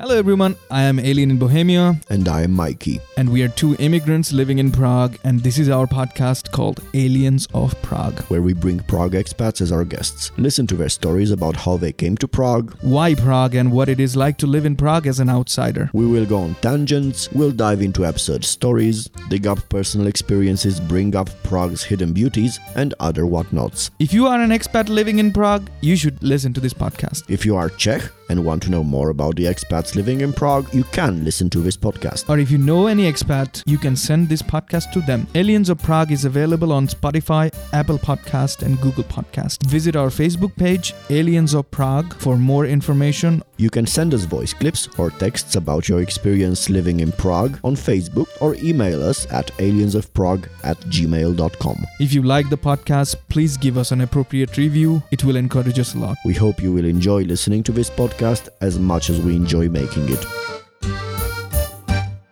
[0.00, 0.54] Hello, everyone.
[0.70, 3.00] I am Alien in Bohemia, And I am Mikey.
[3.16, 5.18] and we are two immigrants living in Prague.
[5.24, 8.20] And this is our podcast called Aliens of Prague.
[8.28, 10.30] where we bring Prague expats as our guests.
[10.36, 12.76] Listen to their stories about how they came to Prague.
[12.80, 15.90] Why Prague and what it is like to live in Prague as an outsider.
[15.92, 21.16] We will go on tangents, we'll dive into absurd stories, dig up personal experiences, bring
[21.16, 23.90] up Prague's hidden beauties, and other whatnots.
[23.98, 27.24] If you are an expat living in Prague, you should listen to this podcast.
[27.28, 30.72] If you are Czech and want to know more about the expats living in Prague,
[30.74, 32.28] you can listen to this podcast.
[32.28, 35.26] Or if you know any expat, you can send this podcast to them.
[35.34, 39.64] Aliens of Prague is available on Spotify, Apple Podcast, and Google Podcast.
[39.66, 43.42] Visit our Facebook page, Aliens of Prague, for more information.
[43.56, 47.74] You can send us voice clips or texts about your experience living in Prague on
[47.74, 51.86] Facebook or email us at aliensofprague at gmail.com.
[51.98, 55.02] If you like the podcast, please give us an appropriate review.
[55.10, 56.18] It will encourage us a lot.
[56.24, 59.77] We hope you will enjoy listening to this podcast as much as we enjoy making
[59.80, 60.26] it.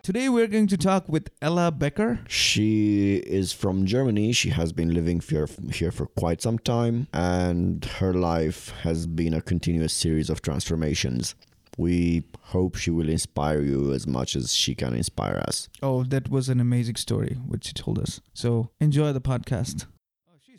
[0.02, 2.20] Today we're going to talk with Ella Becker.
[2.28, 4.32] She is from Germany.
[4.32, 9.34] She has been living here, here for quite some time, and her life has been
[9.34, 11.34] a continuous series of transformations.
[11.78, 15.68] We hope she will inspire you as much as she can inspire us.
[15.82, 18.20] Oh, that was an amazing story which she told us.
[18.32, 19.86] So enjoy the podcast.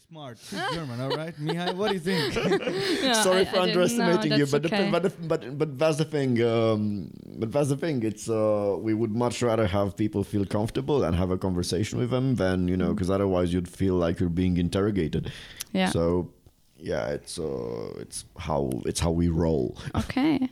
[0.10, 0.38] Smart.
[0.40, 1.36] She's German, all right?
[1.38, 2.34] Mihai, what do you think?
[3.04, 5.78] Yeah, Sorry I- for I underestimating know, you, that's but, the, but, the, but but
[5.78, 6.42] that's the thing.
[6.42, 8.02] Um, but that's the thing.
[8.04, 12.10] It's uh, we would much rather have people feel comfortable and have a conversation with
[12.10, 15.30] them than you know, because otherwise you'd feel like you're being interrogated.
[15.74, 15.90] yeah.
[15.90, 16.32] So
[16.78, 19.78] yeah, it's uh, it's how it's how we roll.
[19.96, 20.48] okay.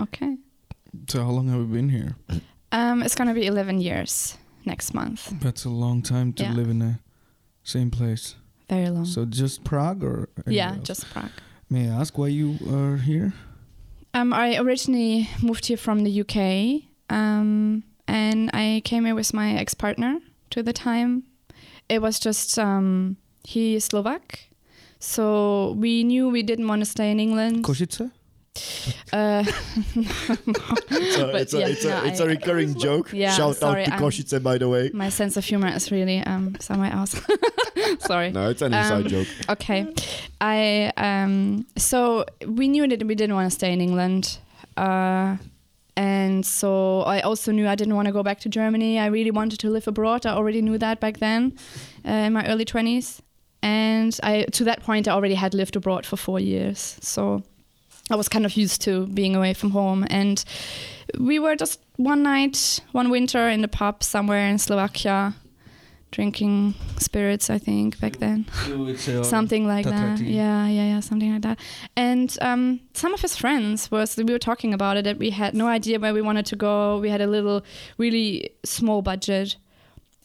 [0.00, 0.36] Okay.
[1.08, 2.16] so how long have we been here?
[2.72, 5.32] Um, it's gonna be 11 years next month.
[5.40, 6.52] That's a long time to Yeah.
[6.54, 6.98] live in the
[7.62, 8.34] same place.
[8.68, 9.04] Very long.
[9.04, 10.82] So just Prague or yeah, else?
[10.82, 11.30] just Prague.
[11.70, 13.32] May I ask why you are here?
[14.14, 19.54] Um, I originally moved here from the UK, um, and I came here with my
[19.54, 20.20] ex-partner
[20.50, 21.24] to the time.
[21.88, 24.48] It was just um, he is Slovak,
[24.98, 27.64] so we knew we didn't want to stay in England.
[27.64, 28.10] Košice?
[29.12, 29.44] Uh,
[30.90, 33.12] It's a, it's a, yeah, it's a, no, it's a I- recurring joke.
[33.12, 34.90] Yeah, Shout sorry, out to I'm- Košice, by the way.
[34.92, 37.14] my sense of humor is really um, somewhere else.
[38.00, 38.30] Sorry.
[38.32, 39.28] No, it's an inside Um, joke.
[39.48, 39.86] Okay.
[40.40, 44.38] I um so we knew that we didn't want to stay in England.
[44.76, 45.36] Uh
[45.96, 48.98] and so I also knew I didn't want to go back to Germany.
[48.98, 50.26] I really wanted to live abroad.
[50.26, 51.52] I already knew that back then,
[52.04, 53.20] uh, in my early 20s.
[53.62, 56.98] And I to that point I already had lived abroad for 4 years.
[57.00, 57.42] So
[58.10, 60.44] I was kind of used to being away from home and
[61.18, 65.34] we were just one night, one winter in the pub somewhere in Slovakia
[66.12, 68.46] drinking spirits I think back then
[69.24, 70.20] something like that.
[70.20, 71.58] Yeah, yeah, yeah, something like that.
[71.96, 75.52] And um, some of his friends was we were talking about it that we had
[75.54, 76.98] no idea where we wanted to go.
[76.98, 77.64] We had a little,
[77.98, 79.56] really small budget,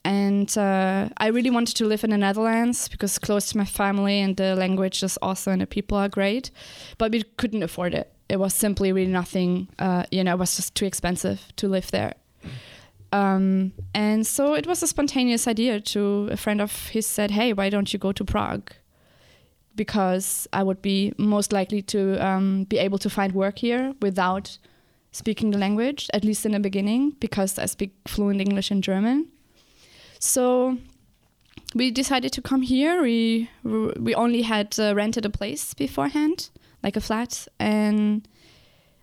[0.04, 4.20] and uh, I really wanted to live in the Netherlands because close to my family
[4.20, 6.50] and the language is awesome and the people are great,
[6.98, 8.12] but we couldn't afford it.
[8.28, 9.68] It was simply really nothing.
[9.78, 12.14] Uh, you know, it was just too expensive to live there.
[13.12, 17.54] Um, and so it was a spontaneous idea to a friend of his said, Hey,
[17.54, 18.72] why don't you go to Prague?
[19.76, 24.58] Because I would be most likely to um, be able to find work here without
[25.12, 29.28] speaking the language, at least in the beginning, because I speak fluent English and German.
[30.24, 30.78] So
[31.74, 33.02] we decided to come here.
[33.02, 36.50] We we only had uh, rented a place beforehand,
[36.84, 38.28] like a flat, and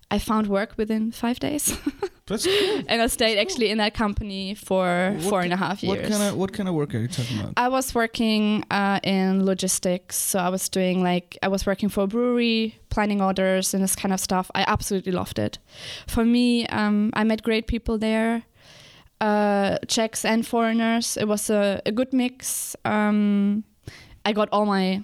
[0.09, 1.77] I found work within five days.
[2.25, 2.83] That's cool.
[2.87, 6.09] and I stayed actually in that company for What four and a half What years.
[6.09, 7.53] kind of what kind of work are you talking about?
[7.57, 12.03] I was working uh, in logistics, so I was doing like I was working for
[12.03, 14.49] a brewery, planning orders and this kind of stuff.
[14.55, 15.59] I absolutely loved it.
[16.07, 18.43] For me, um, I met great people there,
[19.21, 21.17] uh, Czechs and foreigners.
[21.17, 22.75] It was a, a good mix.
[22.85, 23.63] Um,
[24.25, 25.01] I got all my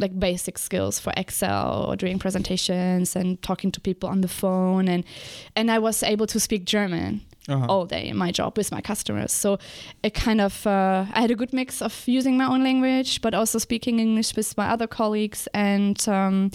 [0.00, 4.86] like basic skills for Excel or doing presentations and talking to people on the phone
[4.88, 5.04] and
[5.56, 7.66] and I was able to speak German Uh-huh.
[7.68, 9.32] all day in my job with my customers.
[9.32, 9.56] So
[10.02, 13.32] it kind of uh, I had a good mix of using my own language, but
[13.34, 16.50] also speaking English with my other colleagues, and um,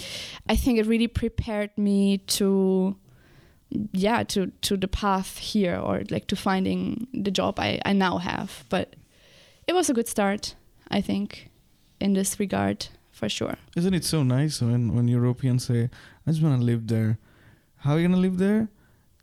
[0.52, 2.94] I think it really prepared me to
[3.92, 8.18] yeah to to the path here or like to finding the job I, I now
[8.18, 8.64] have.
[8.68, 8.96] But
[9.66, 10.54] it was a good start,
[10.90, 11.50] I think,
[12.00, 13.54] in this regard for sure.
[13.76, 15.88] Isn't it so nice when when Europeans say,
[16.26, 17.18] "I just want to live there"?
[17.76, 18.68] How are you gonna live there?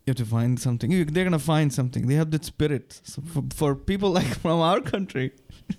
[0.06, 0.90] You have to find something.
[0.92, 2.06] You- They're gonna find something.
[2.08, 3.00] They have that spirit.
[3.04, 5.30] So for, for people like from our country,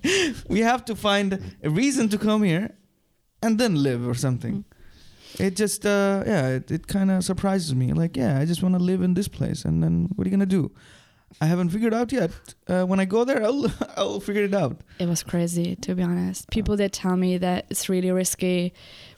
[0.50, 2.69] we have to find a reason to come here,
[3.42, 4.54] and then live or something.
[4.54, 4.63] Mm.
[5.39, 7.94] It just uh, yeah, it, it kind of surprises me.
[7.94, 10.35] Like, yeah, I just want to live in this place, and then what are you
[10.35, 10.71] gonna do?
[11.41, 12.30] I haven't figured out yet.
[12.68, 13.65] Uh, when I go there, I'll
[13.97, 14.81] I'll figure it out.
[15.00, 16.50] It was crazy, to be honest.
[16.51, 18.74] People did tell me that it's really risky.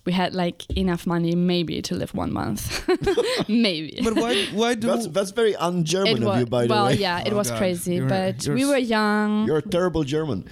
[0.05, 2.87] We had like enough money, maybe, to live one month,
[3.49, 3.99] maybe.
[4.03, 6.93] But why why do That's that's very un-German it of you, by the way well,
[6.93, 7.57] yeah, it Oh, was God.
[7.57, 7.95] crazy.
[7.95, 9.45] You're- but you're we were young.
[9.47, 10.45] You're a terrible German.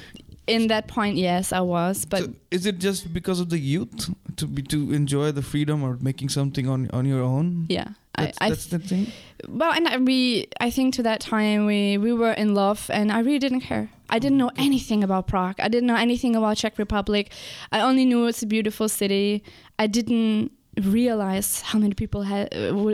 [0.47, 2.05] In that point, yes, I was.
[2.05, 5.83] But So is it just because of the youth to be to enjoy the freedom
[5.83, 7.65] or making something on on your own?
[7.69, 9.07] yeah, That's, I, I that's the thing.
[9.47, 13.11] well, and I, we, I think to that time we we were in love, and
[13.11, 13.87] I really didn't care.
[14.09, 15.55] I didn't know anything about Prague.
[15.59, 17.31] I didn't know anything about Czech Republic.
[17.71, 19.43] I only knew it's a beautiful city.
[19.79, 20.51] I didn't
[20.81, 22.49] realize how many people ha-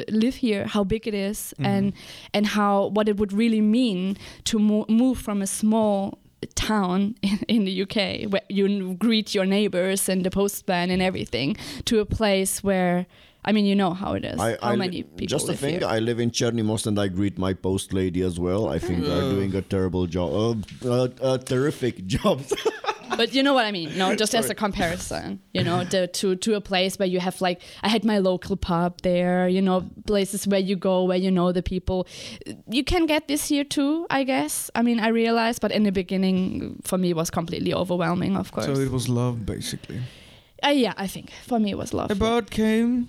[0.09, 1.65] live here, how big it is, mm-hmm.
[1.65, 1.93] and
[2.33, 6.19] and how what it would really mean to mo- move from a small
[6.55, 7.15] town
[7.47, 11.55] in, the UK where you greet your neighbors and the postman and everything
[11.85, 13.05] to a place where
[13.45, 15.59] I mean you know how it is I, how I, many people just a live
[15.59, 15.79] thing.
[15.79, 15.87] here.
[15.87, 18.67] I live in Černý Most and I greet my post lady as well.
[18.69, 19.31] I think they're Oh.
[19.31, 20.31] doing a terrible job,
[20.85, 22.41] uh, uh, uh, terrific job.
[23.17, 23.97] but you know what I mean.
[23.97, 27.39] No, just as a comparison, you know, the, to to a place where you have
[27.41, 31.31] like I had my local pub there, you know, places where you go where you
[31.31, 32.07] know the people.
[32.69, 34.69] You can get this here too, I guess.
[34.75, 38.35] I mean, I realized, but in the beginning, for me, it was completely overwhelming.
[38.37, 38.65] Of course.
[38.67, 39.99] So it was love, basically.
[40.65, 42.11] uh, yeah, I think for me it was love.
[42.11, 43.07] A bird came,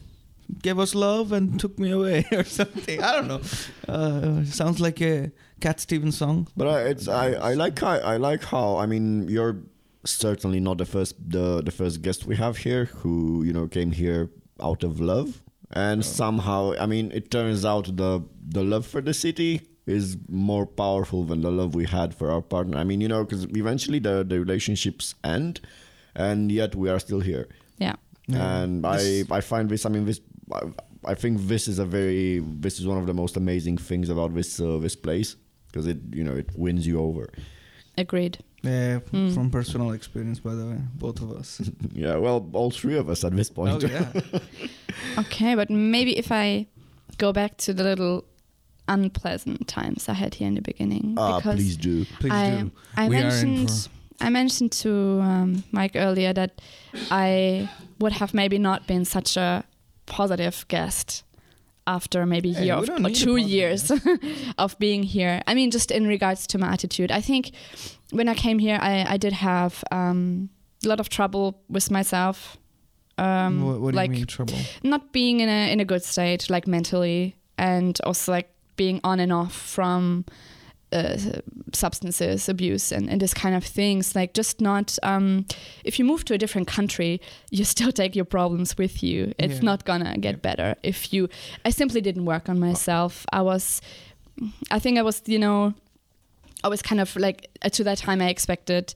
[0.62, 3.02] gave us love, and took me away, or something.
[3.02, 3.40] I don't know.
[3.88, 5.30] Uh, sounds like a
[5.60, 6.48] Cat Stevens song.
[6.56, 9.58] But I, it's I, I like how I like how I mean you're
[10.04, 13.92] certainly not the first the the first guest we have here who you know came
[13.92, 14.30] here
[14.62, 15.42] out of love
[15.72, 20.64] and somehow I mean it turns out the the love for the city is more
[20.64, 22.78] powerful than the love we had for our partner.
[22.78, 25.60] I mean you know because eventually the the relationships end,
[26.14, 27.48] and yet we are still here.
[27.78, 27.96] yeah.
[28.26, 28.62] Yeah.
[28.62, 30.20] And I I find this I mean this.
[30.52, 34.08] I, I think this is a very this is one of the most amazing things
[34.10, 35.36] about this uh, this place
[35.66, 37.28] because it you know it wins you over.
[37.98, 38.38] Agreed.
[38.62, 39.32] Yeah, Mm.
[39.34, 41.60] from personal experience, by the way, both of us.
[41.94, 43.82] Yeah, well, all three of us at this point.
[43.84, 44.06] oh yeah.
[45.18, 46.66] Okay, but maybe if I
[47.18, 48.24] go back to the little
[48.88, 52.04] unpleasant times I had here in the beginning, Ah, because please do.
[52.18, 52.70] Please I, do.
[52.96, 53.88] I We are in mentioned
[54.20, 54.90] I mentioned to
[55.22, 56.60] um, Mike earlier that
[57.10, 57.68] I
[57.98, 59.64] would have maybe not been such a
[60.10, 61.24] positive guest
[61.86, 63.90] after maybe a year of, or two years
[64.58, 65.40] of being here.
[65.46, 67.52] I mean, just in regards to my attitude, I think
[68.10, 70.50] when I came here, I, I did have um,
[70.84, 72.58] a lot of trouble with myself.
[73.16, 74.54] Um, what, what do like you mean trouble?
[74.82, 79.20] not being in a in a good state, like mentally, and also like being on
[79.20, 80.24] and off from
[80.92, 81.16] uh,
[81.72, 84.14] substances abuse and, and this kind of things.
[84.14, 84.98] Like just not.
[85.02, 85.46] Um,
[85.84, 87.20] if you move to a different country,
[87.50, 89.32] you still take your problems with you.
[89.38, 89.60] It's Yeah.
[89.62, 90.42] not gonna get Yep.
[90.42, 91.28] better if you.
[91.64, 93.24] I simply didn't work on myself.
[93.32, 93.80] I was.
[94.70, 95.22] I think I was.
[95.26, 95.74] You know.
[96.62, 98.94] I was kind of like uh, to that time I expected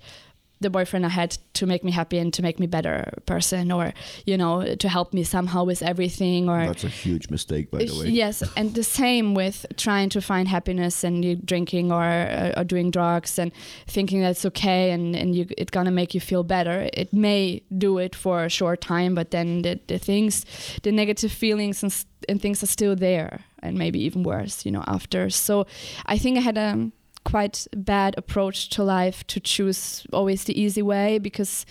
[0.64, 1.31] the boyfriend I had
[1.61, 2.96] to make me happy and to make me better
[3.26, 3.93] person or
[4.31, 7.94] you know to help me somehow with everything or That's a huge mistake, by the
[7.99, 8.08] way.
[8.22, 12.64] yes and the same with trying to find happiness and you drinking or, uh, or
[12.64, 13.52] doing drugs and
[13.87, 17.99] thinking that's okay and, and you it's gonna make you feel better it may do
[17.99, 20.44] it for a short time but then the, the things
[20.82, 21.93] the negative feelings and,
[22.28, 23.33] and things are still there
[23.64, 25.66] and maybe even worse you know after so
[26.06, 26.90] I think I had a
[27.25, 31.66] quite bad approach to life to choose always the easy way because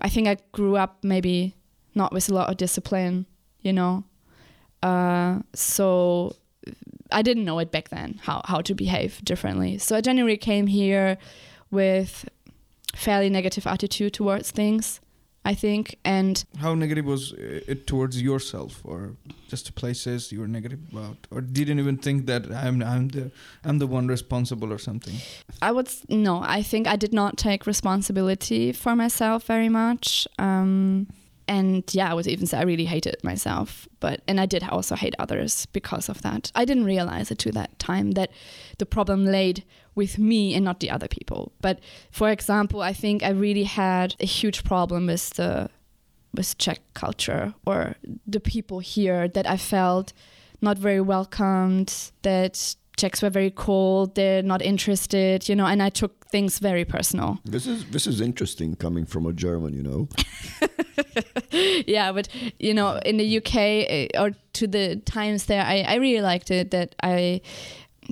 [0.00, 1.54] I think I grew up maybe
[1.94, 3.26] not with a lot of discipline,
[3.60, 4.04] you know.
[4.82, 6.36] Uh, so
[7.10, 9.78] I didn't know it back then how how to behave differently.
[9.78, 11.18] So I generally came here
[11.70, 12.28] with
[12.94, 15.00] fairly negative attitude towards things,
[15.46, 17.32] I think, and How negative was
[17.68, 19.12] it towards yourself, or
[19.48, 23.30] just the places you were negative about, or didn't even think that I'm I'm the
[23.64, 25.14] I'm the one responsible or something?
[25.62, 26.42] I would no.
[26.58, 30.26] I think I did not take responsibility for myself very much.
[30.38, 31.06] Um,
[31.48, 33.88] and yeah, I would even I really hated myself.
[34.00, 36.50] But and I did also hate others because of that.
[36.54, 38.30] I didn't realize it to that time that
[38.78, 41.52] the problem laid with me and not the other people.
[41.60, 45.70] But for example, I think I really had a huge problem with the
[46.34, 50.12] with Czech culture or the people here that I felt
[50.60, 55.90] not very welcomed, that Czechs were very cold, they're not interested, you know, and I
[55.90, 57.38] took things very personal.
[57.44, 60.08] This is this is interesting coming from a German, you know.
[61.86, 62.28] yeah, but
[62.58, 63.54] you know, in the UK
[64.14, 67.40] uh, or to the times there, I, I really liked it that I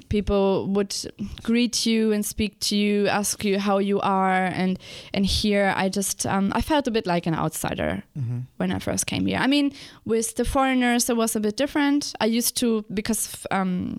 [0.08, 0.94] people would
[1.42, 4.78] greet you and speak to you, ask you how you are, and
[5.14, 8.38] and here I just um, I felt a bit like an outsider Mm-hmm.
[8.58, 9.38] when I first came here.
[9.44, 9.72] I mean,
[10.04, 12.14] with the foreigners, it was a bit different.
[12.20, 13.98] I used to because um,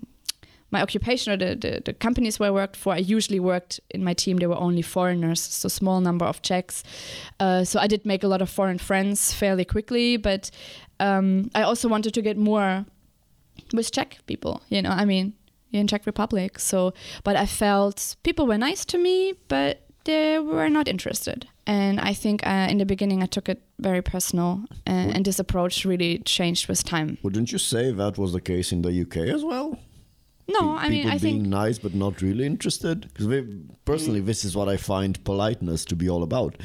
[0.76, 4.04] my occupation or the, the the companies where I worked for, I usually worked in
[4.04, 4.36] my team.
[4.38, 6.82] There were only foreigners, so small number of Czechs.
[7.40, 10.50] Uh, so I did make a lot of foreign friends fairly quickly, but
[11.00, 12.84] um, I also wanted to get more
[13.72, 14.60] with Czech people.
[14.68, 15.32] You know, I mean,
[15.72, 16.58] in Czech Republic.
[16.58, 16.92] So,
[17.24, 21.46] but I felt people were nice to me, but they were not interested.
[21.66, 25.38] And I think uh, in the beginning I took it very personal, and, and this
[25.38, 27.18] approach really changed with time.
[27.22, 29.78] Wouldn't you say that was the case in the UK as well?
[30.48, 33.08] No, I mean I being think nice but not really interested.
[33.12, 33.44] Because
[33.84, 36.56] personally, this is what I find politeness to be all about.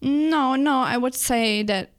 [0.00, 0.80] no, no.
[0.80, 1.90] I would say that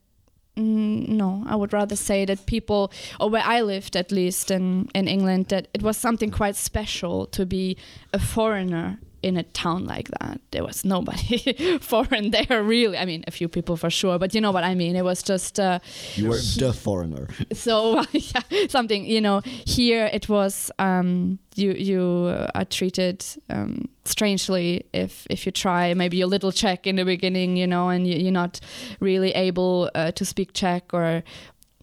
[0.56, 1.44] mm, no.
[1.48, 5.48] I would rather say that people, or where I lived at least in in England,
[5.48, 7.78] that it was something quite special to be
[8.14, 10.39] a foreigner in a town like that.
[10.51, 12.97] There was nobody foreign there really.
[12.97, 14.95] I mean, a few people for sure, but you know what I mean.
[14.95, 15.59] It was just.
[15.59, 15.79] Uh,
[16.15, 17.27] You were the foreigner.
[17.53, 24.86] so yeah, something you know here it was um, you you are treated um, strangely
[24.93, 28.15] if if you try maybe a little Czech in the beginning you know and you,
[28.17, 28.59] you're not
[29.00, 31.24] really able uh, to speak Czech or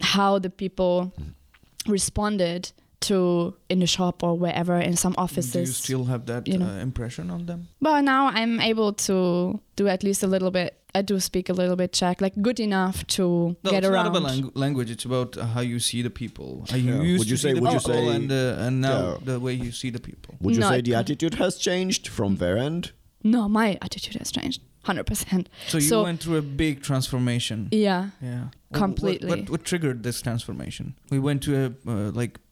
[0.00, 1.12] how the people
[1.88, 2.72] responded
[3.08, 6.58] to in the shop or wherever in some offices Do you still have that you
[6.58, 6.66] know.
[6.66, 7.68] uh, impression on them?
[7.80, 10.70] well, now I'm able to do at least a little bit.
[10.96, 13.22] I do speak a little bit Czech, like good enough to
[13.64, 14.04] No, get it's around.
[14.12, 14.90] not about lang- language.
[14.92, 16.64] It's about how you see the people.
[16.70, 17.02] How you Yeah.
[17.02, 19.00] used Would you to see say- the would you people say- and uh, and now
[19.02, 19.18] Yeah.
[19.32, 20.34] the way you see the people.
[20.40, 22.92] Would you No, say the attitude has changed from their end?
[23.24, 25.48] No, my attitude has changed, hundred percent.
[25.68, 27.68] So you So- went through a big transformation.
[27.72, 29.28] Yeah, Yeah, What- what- Completely.
[29.30, 30.94] What, what, triggered this transformation?
[31.10, 32.43] We went to a uh, like ap-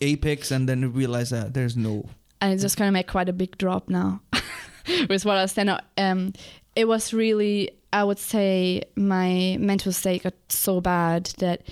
[0.00, 2.08] apex and then realize that there's no.
[2.40, 4.20] And it's just gonna make quite a big drop now
[5.08, 5.70] with what I was saying.
[5.96, 6.32] Um,
[6.74, 11.62] it was really, I would say, my mental state got so bad that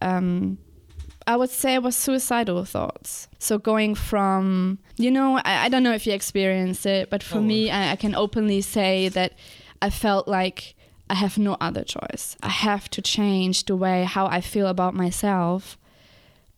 [0.00, 0.58] um,
[1.26, 3.28] I would say it was suicidal thoughts.
[3.38, 7.38] So going from, you know, I, I don't know if you experienced it, but for
[7.38, 7.42] Oh.
[7.42, 9.32] me, I, I can openly say that
[9.82, 10.74] I felt like
[11.10, 12.36] I have no other choice.
[12.42, 15.76] I have to change the way how I feel about myself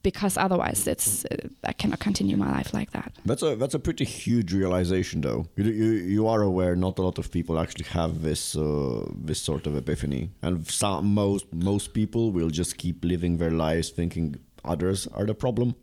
[0.07, 3.11] because otherwise it's uh, I cannot continue my life like that.
[3.25, 5.41] That's a that's a pretty huge realization, though.
[5.57, 9.41] You you, you are aware not a lot of people actually have this uh, this
[9.41, 14.37] sort of epiphany, and some, most most people will just keep living their lives thinking
[14.65, 15.75] others are the problem.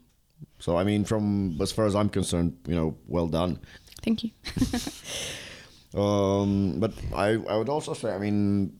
[0.60, 3.60] So I mean, from as far as I'm concerned, you know, well done.
[4.06, 4.32] Thank you.
[5.96, 8.74] Um, but I I would also say, I mean,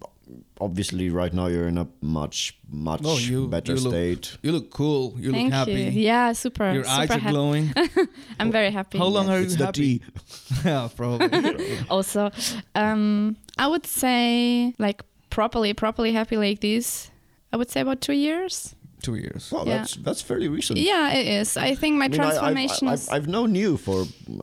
[0.62, 4.38] obviously right now you're in a much much Oh, you- better you look- state.
[4.42, 5.14] You look cool.
[5.18, 5.74] You Thank look happy.
[5.74, 5.90] you.
[5.92, 6.72] Yeah, super.
[6.74, 7.32] Your super eyes are happy.
[7.34, 7.74] glowing.
[8.40, 8.98] I'm very happy.
[8.98, 9.34] How long yes.
[9.36, 10.00] are you It's the happy?
[10.00, 10.02] tea.
[10.66, 11.78] yeah, probably.
[11.90, 12.32] also
[12.76, 17.12] um i would say like properly properly happy like this
[17.52, 19.52] i would say about two years Two years.
[19.52, 19.78] Well, Yeah.
[19.80, 20.80] that's that's fairly recent.
[20.80, 23.72] yeah it is i think my I mean, I- I've- transformation I've, I've, known you
[23.86, 23.98] for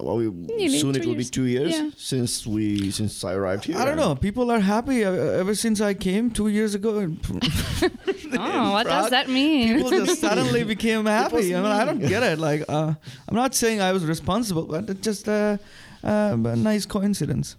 [0.04, 1.88] well, we, soon it will be two years Yeah.
[1.96, 2.64] since we
[2.98, 3.78] since I arrived here.
[3.80, 4.14] I don't know.
[4.28, 6.90] People are happy uh, ever since I came two years ago.
[7.02, 7.12] and
[8.38, 11.46] oh what does that mean People just suddenly became happy.
[11.56, 12.38] I mean, I don't get it.
[12.48, 12.92] Like, uh,
[13.28, 15.56] I'm not saying I was responsible, but it's just uh,
[16.04, 17.56] uh, a nice coincidence.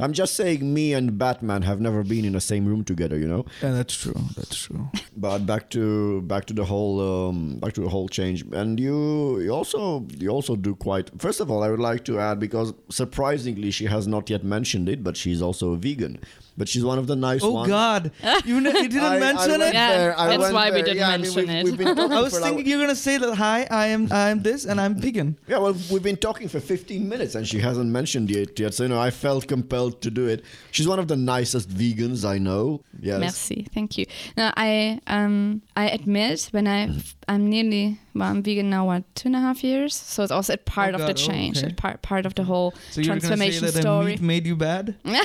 [0.00, 3.28] I'm just saying, me and Batman have never been in the same room together, you
[3.28, 3.44] know.
[3.62, 4.14] Yeah, that's true.
[4.36, 4.88] That's true.
[5.16, 9.38] But back to back to the whole um, back to the whole change, and you
[9.40, 11.10] you also you also do quite.
[11.20, 14.88] First of all, I would like to add because surprisingly she has not yet mentioned
[14.88, 16.18] it, but she's also a vegan.
[16.56, 17.68] But she's one of the nice Oh ones.
[17.68, 18.12] God,
[18.44, 19.74] you, ne- you didn't I- I mention went it.
[19.74, 21.96] Yeah, there, I that's went why we didn't Yeah, I mean, mention we've- it.
[21.96, 23.34] we've I was thinking you're gonna say that.
[23.34, 24.12] Hi, I am.
[24.12, 25.36] I am this, and I'm vegan.
[25.48, 28.74] Yeah, well, we've been talking for 15 minutes and she hasn't mentioned it yet.
[28.74, 30.44] So, you know, I felt compelled to do it.
[30.70, 32.82] She's one of the nicest vegans I know.
[33.00, 33.20] Yes.
[33.20, 34.06] Merci, thank you.
[34.36, 36.90] Now I um I admit when I
[37.28, 40.54] I'm nearly well I'm vegan now what two and a half years, so it's also
[40.54, 41.72] a part Oh of the God, oh, change, okay.
[41.72, 44.06] a part part of the whole So you're say transformation that story.
[44.12, 44.96] meat made you bad?
[45.04, 45.18] no,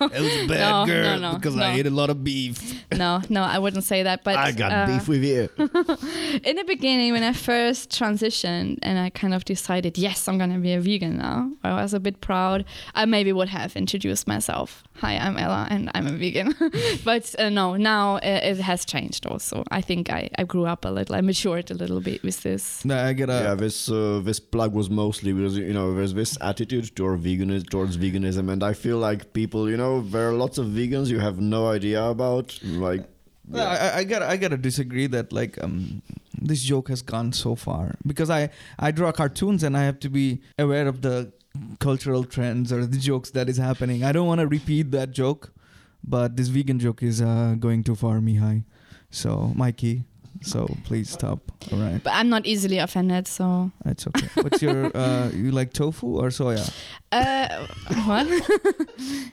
[0.00, 1.62] I was a bad No, no, girl no, because no.
[1.62, 2.84] I ate a lot of beef.
[2.92, 4.24] no, no, I wouldn't say that.
[4.24, 5.48] But I got uh, beef with you.
[6.44, 10.58] in the beginning, when I first transitioned and I kind of decided, yes, I'm gonna
[10.58, 12.64] be a vegan now, I was a bit proud.
[12.94, 14.82] I maybe would have introduced myself.
[14.96, 16.54] Hi, I'm Ella, and I'm a vegan.
[17.04, 19.26] but uh, no, now uh, it has changed.
[19.26, 21.14] Also, I think I, I grew up a little.
[21.14, 22.84] I matured a little bit with this.
[22.84, 23.32] No, I get a.
[23.32, 27.68] yeah, this uh, this plug was mostly because you know there's this attitude toward veganism,
[27.70, 31.20] towards veganism, and I feel like people, you know, there are lots of vegans you
[31.20, 32.58] have no idea about.
[32.62, 33.04] Like,
[33.46, 36.02] No, I, I gotta, I gotta disagree that like, um,
[36.40, 40.08] this joke has gone so far because I I draw cartoons and I have to
[40.10, 41.32] be aware of the
[41.80, 44.04] cultural trends or the jokes that is happening.
[44.04, 45.52] I don't want to repeat that joke,
[46.04, 48.64] but this vegan joke is uh, going too far, Mihai.
[49.10, 50.04] So Mikey,
[50.42, 51.40] so please stop.
[51.72, 53.70] All right, But I'm not easily offended, so.
[53.84, 54.28] that's okay.
[54.42, 56.64] What's your uh, you like tofu or soya?
[57.12, 57.66] Uh,
[58.06, 58.26] what?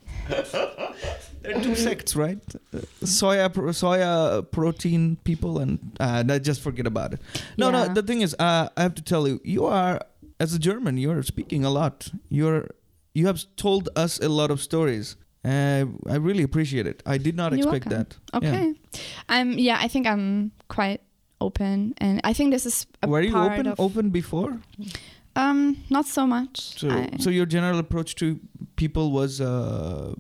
[1.42, 2.40] There are two sects, right?
[2.74, 7.20] Uh, soya, pro- soya protein people, and uh, just forget about it.
[7.58, 7.86] No, Yeah.
[7.88, 7.94] no.
[7.94, 10.02] The thing is, uh, I have to tell you, you are
[10.40, 12.10] as a German, you are speaking a lot.
[12.30, 12.70] You're
[13.14, 15.16] you have told us a lot of stories.
[15.46, 17.04] Uh, I really appreciate it.
[17.06, 18.08] I did not You're expect welcome.
[18.34, 18.44] that.
[18.44, 18.50] Yeah.
[18.50, 18.74] Okay.
[19.30, 19.52] Um.
[19.60, 21.02] Yeah, I think I'm quite
[21.40, 24.60] open, and I think this is a Were you open open before?
[25.36, 25.78] Um.
[25.90, 26.80] Not so much.
[26.80, 28.40] So, I- so your general approach to
[28.76, 30.14] people was, uh,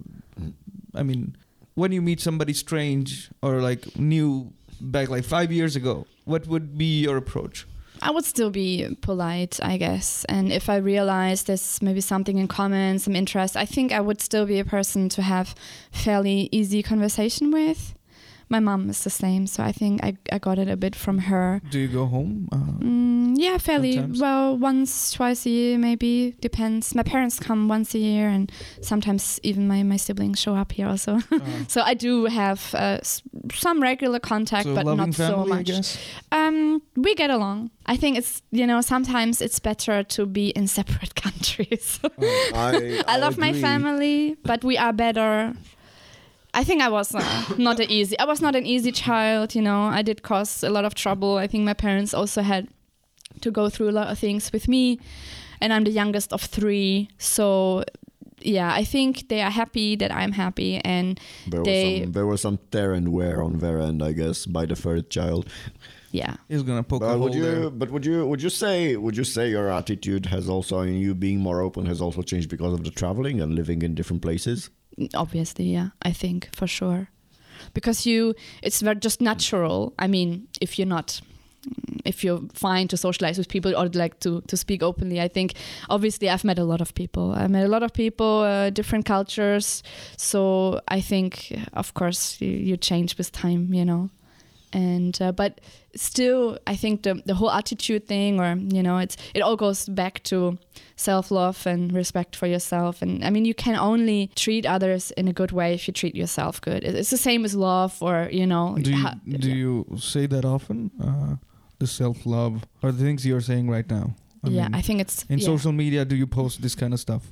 [0.93, 1.35] I mean,
[1.75, 6.77] when you meet somebody strange or like new back like five years ago, what would
[6.77, 7.65] be your approach?
[8.05, 10.25] I would still be polite, I guess.
[10.25, 14.21] And if I realize there's maybe something in common, some interest, I think I would
[14.21, 15.55] still be a person to have
[15.91, 17.95] fairly easy conversation with.
[18.49, 21.17] My mom is the same, so I think I, I got it a bit from
[21.17, 21.61] her.
[21.69, 22.47] Do you go home?
[22.51, 24.21] Uh, Mm, yeah, fairly Sometimes?
[24.21, 26.35] well, once, twice a year, maybe.
[26.41, 26.93] Depends.
[26.93, 30.87] My parents come once a year, and sometimes even my, my siblings show up here
[30.87, 31.15] also.
[31.31, 33.23] uh, so I do have uh, s-
[33.53, 35.97] some regular contact, so but not family, so much.
[36.31, 37.71] Um, we get along.
[37.87, 41.99] I think it's you know sometimes it's better to be in separate countries.
[42.53, 45.53] I, I love my family, but we are better.
[46.59, 47.21] I think I was uh,
[47.57, 48.17] not an easy.
[48.17, 49.53] I was not an easy child.
[49.55, 51.37] You know, I did cause a lot of trouble.
[51.37, 52.67] I think my parents also had
[53.41, 54.99] to go through a lot of things with me,
[55.61, 57.09] and I'm the youngest of three.
[57.17, 57.83] So,
[58.41, 61.19] yeah, I think they are happy that I'm happy, and
[61.51, 64.45] There was, They- some, there was some tear and wear on their end, I guess,
[64.45, 65.49] by the third child.
[66.11, 66.35] yeah.
[66.47, 67.43] He's gonna poke a But hole would you?
[67.43, 67.69] there.
[67.69, 68.25] But would you?
[68.25, 68.95] Would you say?
[68.95, 72.49] Would you say your attitude has also, and you being more open, has also changed
[72.49, 74.69] because of the traveling and living in different places?
[75.13, 77.09] Obviously yeah i think for sure.
[77.73, 79.93] Because you it's very just natural.
[79.97, 81.21] I mean if you're not
[82.05, 85.55] if you're fine to socialize with people or like to to speak openly i think
[85.89, 87.31] obviously i've met a lot of people.
[87.31, 89.83] I met a lot of people uh, different cultures.
[90.17, 94.09] So i think of course you, you change with time you know
[94.75, 95.61] and uh, but
[95.95, 99.87] still i think the the whole attitude thing or you know it's it all goes
[99.89, 100.57] back to
[100.97, 105.33] self-love and respect for yourself and i mean you can only treat others in a
[105.33, 108.75] good way if you treat yourself good it's the same as love or you know
[108.81, 109.55] Do you ha- do yeah.
[109.55, 110.91] you say that often?
[111.01, 111.35] Uh,
[111.79, 114.05] the self love or the things you're saying right now.
[114.43, 115.45] I yeah mean, i think it's in yeah.
[115.53, 117.23] social media, do you post this kind of stuff?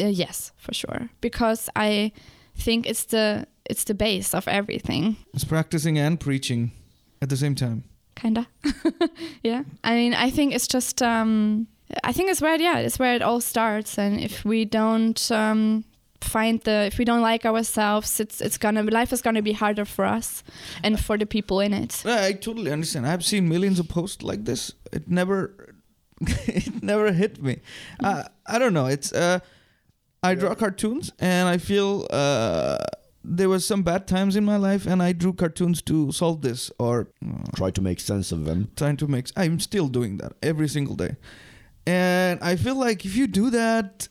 [0.00, 2.10] Uh, yes for sure because i
[2.64, 6.70] think it's the it's the base of everything It's practicing and preaching
[7.22, 7.82] at the same time.
[8.14, 8.44] kinda
[9.42, 11.66] yeah i mean i think it's just um
[12.04, 15.82] i think it's where yeah it's where it all starts and if we don't um
[16.20, 19.84] find the if we don't like ourselves it's it's gonna life is gonna be harder
[19.86, 20.44] for us
[20.84, 23.06] and for the people in it Yeah, I totally understand.
[23.06, 24.72] I've seen millions of posts like this.
[24.92, 25.50] It never,
[26.46, 27.54] it never hit me.
[28.04, 28.22] Uh,
[28.54, 28.86] I don't know.
[28.90, 29.38] It's uh,
[30.22, 32.78] I draw cartoons, and I feel uh,
[33.24, 36.70] there were some bad times in my life, and I drew cartoons to solve this
[36.78, 38.68] or uh, Try to make sense of them.
[38.76, 39.26] trying to make.
[39.36, 41.16] I'm still doing that every single day,
[41.86, 44.08] and I feel like if you do that,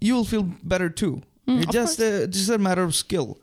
[0.00, 1.22] you'll feel better too.
[1.48, 2.24] Mm, it's just course.
[2.24, 3.38] a, just a matter of skill.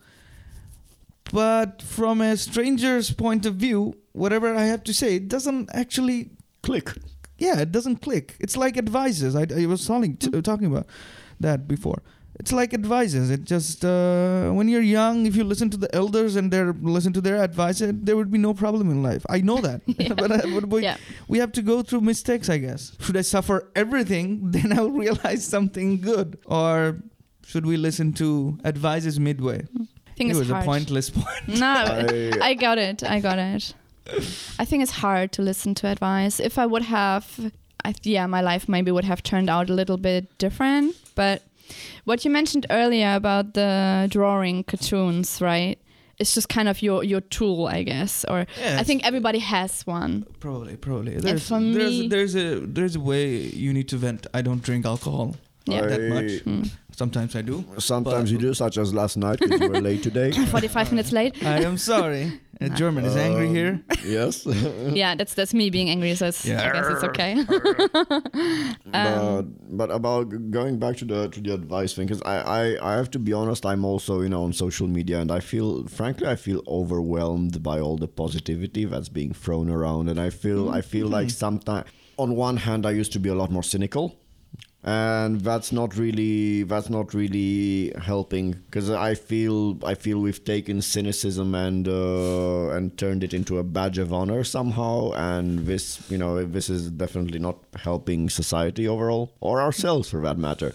[1.32, 6.30] But from a stranger's point of view, whatever I have to say, it doesn't actually
[6.64, 6.92] Click.
[7.38, 8.36] yeah, it doesn't click.
[8.40, 9.36] It's like advices.
[9.36, 10.32] I, I was talking Mm.
[10.34, 10.88] t- talking about
[11.40, 12.02] that before.
[12.40, 13.30] It's like advices.
[13.32, 17.12] It just uh, when you're young, if you listen to the elders and they listen
[17.14, 19.26] to their advice, there would be no problem in life.
[19.28, 20.14] I know that, Yeah.
[20.14, 20.98] but, uh, but we, yeah
[21.28, 22.96] we have to go through mistakes, I guess.
[23.00, 24.52] Should I suffer everything?
[24.52, 27.02] Then I'll realize something good, or
[27.46, 29.60] should we listen to advices midway?
[30.10, 31.48] i think it it's was hard a pointless point.
[31.48, 33.04] no I, I got it.
[33.04, 33.74] I got it.
[34.60, 36.40] I think it's hard to listen to advice.
[36.40, 37.52] If I would have,
[37.84, 40.96] I, yeah, my life maybe would have turned out a little bit different.
[41.16, 41.42] But
[42.06, 45.78] what you mentioned earlier about the drawing cartoons, right?
[46.20, 48.26] It's just kind of your your tool, I guess.
[48.28, 48.48] Or
[48.80, 50.26] I think everybody has one.
[50.40, 51.16] Probably, probably.
[51.18, 54.26] There's, for there's, me- there's a there's a way you need to vent.
[54.34, 55.86] I don't drink alcohol Yeah.
[55.86, 56.32] that much.
[56.42, 56.64] Hmm.
[56.98, 57.64] Sometimes I do.
[57.78, 60.32] Sometimes you do, such as last night because you were late today.
[60.48, 61.44] 45 minutes late.
[61.46, 62.42] I am sorry.
[62.60, 63.84] Uh, German is angry Um, here.
[64.04, 64.46] Yes.
[65.02, 66.16] yeah, that's that's me being angry.
[66.16, 66.68] So it's, Yeah.
[66.68, 67.34] I guess it's okay.
[68.86, 69.44] but
[69.78, 73.10] but about going back to the to the advice thing because I, I i have
[73.12, 76.36] to be honest i'm also you know on social media and i feel frankly i
[76.36, 81.08] feel overwhelmed by all the positivity that's being thrown around and i feel i feel
[81.08, 84.16] like sometimes on one hand i used to be a lot more cynical
[84.84, 90.82] and that's not really that's not really helping because I feel I feel we've taken
[90.82, 96.18] cynicism and uh, and turned it into a badge of honor somehow, and this you
[96.18, 100.74] know this is definitely not helping society overall or ourselves for that matter.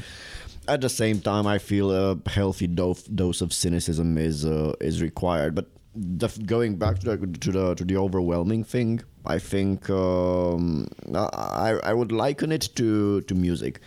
[0.69, 5.01] At the same time, I feel a healthy dose dose of cynicism is uh, is
[5.03, 5.69] required, but.
[5.95, 11.79] The, going back to the, to the to the overwhelming thing, I think um, I
[11.85, 13.81] I would liken it to to music.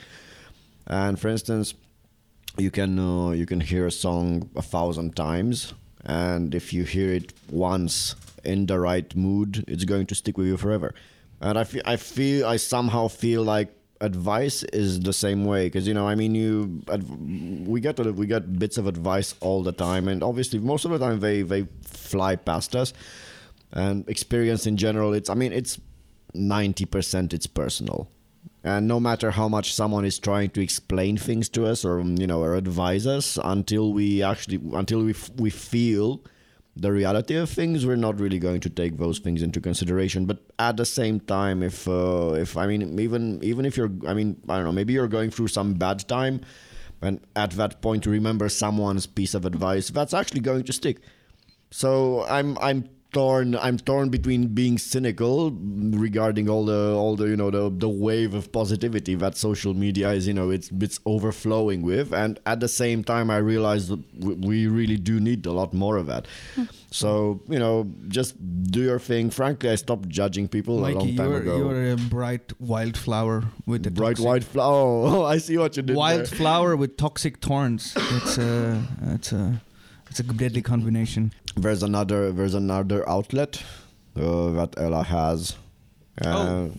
[0.87, 1.73] And for instance,
[2.57, 5.73] you can uh, you can hear a song a thousand times,
[6.05, 10.47] and if you hear it once in the right mood, it's going to stick with
[10.47, 10.93] you forever.
[11.41, 15.87] And I feel I feel I somehow feel like advice is the same way because
[15.87, 16.81] you know I mean you
[17.65, 20.99] we get we get bits of advice all the time, and obviously most of the
[20.99, 22.93] time they they fly past us.
[23.73, 25.79] And experience in general, it's I mean it's
[26.33, 28.09] ninety percent it's personal.
[28.63, 32.27] And no matter how much someone is trying to explain things to us or you
[32.27, 36.23] know or advise us until we actually until we f- we feel
[36.77, 40.25] the reality of things we're not really going to take those things into consideration.
[40.25, 44.13] But at the same time if uh, if i mean even even if you're i
[44.13, 46.41] mean i don't know maybe you're going through some bad time
[47.01, 50.99] and at that point to remember someone's piece of advice that's actually going to stick.
[51.71, 55.35] So I'm I'm torn I'm torn between being cynical
[56.05, 60.07] regarding all the all the you know the the wave of positivity that social media
[60.17, 64.01] is you know it's it's overflowing with and at the same time I realize that
[64.25, 66.23] we- we really do need a lot more of that.
[66.55, 66.63] Hmm.
[67.01, 67.75] So you know,
[68.17, 68.31] just
[68.77, 69.29] do your thing.
[69.41, 71.55] Frankly, I stopped judging people a long time you're ago.
[71.57, 73.37] you're a bright wildflower
[73.71, 74.85] with a Bright toxic- white flower.
[75.15, 76.37] Oh, I see what you did wild there.
[76.41, 77.83] flower with toxic thorns.
[78.17, 78.81] It's a
[79.15, 79.43] it's a
[80.19, 81.33] it's a deadly combination.
[81.57, 83.61] There's another there's another outlet
[84.15, 85.55] uh, that Ella has.
[86.21, 86.71] Uh, Oh.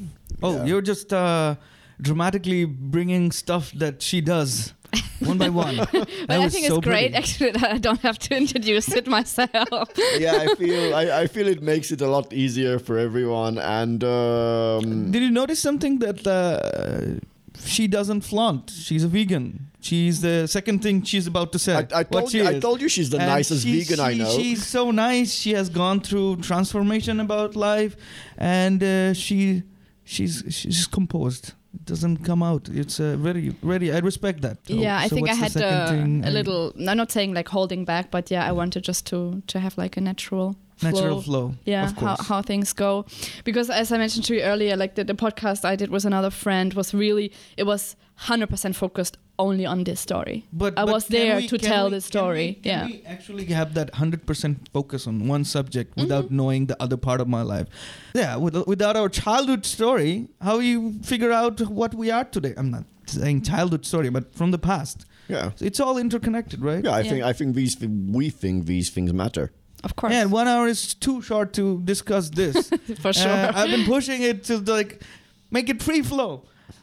[0.43, 0.65] Oh, yeah.
[0.65, 1.55] you're just uh,
[2.01, 4.75] dramatically bringing stuff that she does
[5.21, 5.77] one by one.
[5.77, 7.15] But I think so it's great pretty.
[7.15, 9.89] actually that I don't have to introduce it myself.
[10.19, 13.59] yeah, I feel I, I feel it makes it a lot easier for everyone.
[13.59, 17.21] And um, Did you notice something that uh,
[17.65, 18.71] she doesn't flaunt?
[18.71, 19.71] She's a vegan.
[19.81, 21.75] She's the second thing she's about to say.
[21.75, 24.31] I, I told you, I told you she's the And nicest she- vegan I know.
[24.31, 25.33] She's so nice.
[25.33, 27.97] She has gone through transformation about life,
[28.37, 29.63] and uh, she
[30.05, 31.53] she's she's composed.
[31.75, 32.69] It doesn't come out.
[32.69, 33.93] It's uh, very very.
[33.93, 34.57] I respect that.
[34.67, 36.73] So- yeah, I so think I had a, uh, thing a I- little.
[36.89, 39.97] I'm not saying like holding back, but yeah, I wanted just to to have like
[39.97, 41.49] a natural natural flow.
[41.49, 41.55] flow.
[41.65, 42.29] yeah of how, course.
[42.29, 43.05] how things go
[43.45, 46.31] because as i mentioned to you earlier like the, the podcast i did with another
[46.31, 51.07] friend was really it was 100% focused only on this story But I but was
[51.09, 52.87] there we- to tell we- the can story, we- Can yeah.
[52.87, 56.01] we actually have that hundred percent focus on one subject Mm-hmm.
[56.01, 57.67] without knowing the other part of my life?
[58.15, 62.55] Yeah, with, without our childhood story, how you figure out what we are today?
[62.57, 65.05] I'm not saying childhood story, but from the past.
[65.29, 66.83] yeah, So it's all interconnected, right?
[66.83, 66.93] yeah.
[66.93, 67.11] I Yeah.
[67.11, 67.77] think I think these
[68.19, 69.53] we think these things matter.
[69.85, 72.71] Of course Yeah, and one hour is too short to discuss this.
[73.01, 75.03] for sure Uh, I've been pushing it to like
[75.51, 76.43] make it free flow,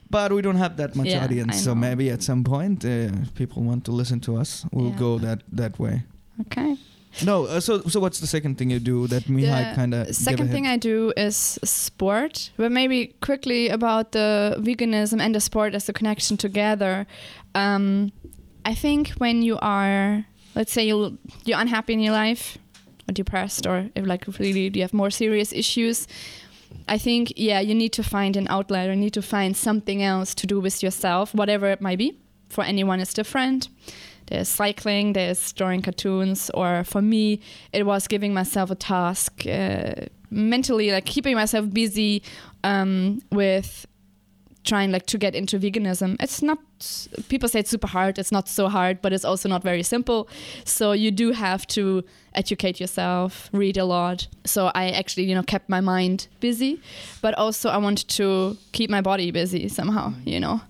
[0.09, 1.61] but we don't have that much Yeah, audience.
[1.63, 4.99] So maybe at some point, uh, if people want to listen to us, we'll Yeah.
[4.99, 6.03] go that that way.
[6.41, 6.77] okay
[7.21, 10.49] No, uh, so so what's the second thing you do that Mihai kind of second
[10.49, 15.89] thing i do is sport but maybe quickly about the veganism and the sport as
[15.89, 17.05] a connection together
[17.53, 18.11] um,
[18.65, 20.25] i think when you are
[20.55, 22.57] let's say you you're unhappy in your life
[23.11, 26.07] depressed or if like really you have more serious issues
[26.87, 30.33] i think yeah you need to find an outlet or need to find something else
[30.33, 32.17] to do with yourself whatever it might be.
[32.49, 33.67] For anyone is different.
[34.27, 37.39] There's cycling, there's drawing cartoons, or for me,
[37.73, 39.93] it was giving myself a task, uh,
[40.29, 42.23] mentally, like keeping myself busy
[42.63, 43.85] um, with
[44.63, 46.15] trying like to get into veganism.
[46.19, 46.59] It's not
[47.29, 48.17] people say it's super hard.
[48.17, 50.27] It's not so hard, but it's also not very simple.
[50.65, 52.03] So you do have to
[52.35, 54.27] educate yourself, read a lot.
[54.45, 56.81] So I actually, you know, kept my mind busy,
[57.21, 60.27] but also I wanted to keep my body busy somehow, mm.
[60.27, 60.61] you know,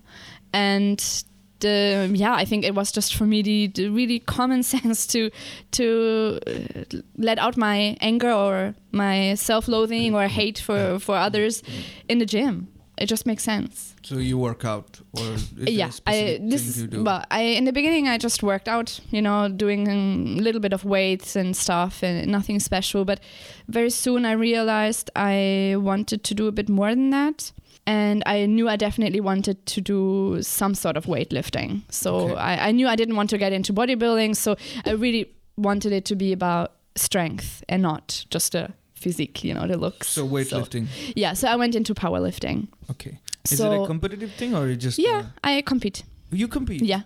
[0.52, 1.24] and
[1.60, 5.30] the yeah i think it was just for me the, the really common sense to
[5.70, 11.84] to uh, let out my anger or my self-loathing or hate for for others mm.
[12.08, 13.94] in the gym it just makes sense.
[14.02, 18.18] So you work out, or is yeah, I this well, I in the beginning I
[18.18, 22.60] just worked out, you know, doing a little bit of weights and stuff, and nothing
[22.60, 23.04] special.
[23.04, 23.20] But
[23.68, 27.52] very soon I realized I wanted to do a bit more than that.
[27.86, 31.82] And I knew I definitely wanted to do some sort of weightlifting.
[31.90, 32.34] So Okay.
[32.36, 34.36] I, I knew I didn't want to get into bodybuilding.
[34.36, 38.72] So I really wanted it to be about strength and not just a
[39.04, 40.08] physique, you know, the looks.
[40.08, 40.86] so weightlifting.
[41.16, 42.58] yeah, so I went into powerlifting.
[42.90, 43.18] okay.
[43.50, 44.98] Is so it a competitive thing or you just?
[44.98, 46.02] yeah, uh, I compete.
[46.32, 46.82] you compete.
[46.82, 47.02] Yeah.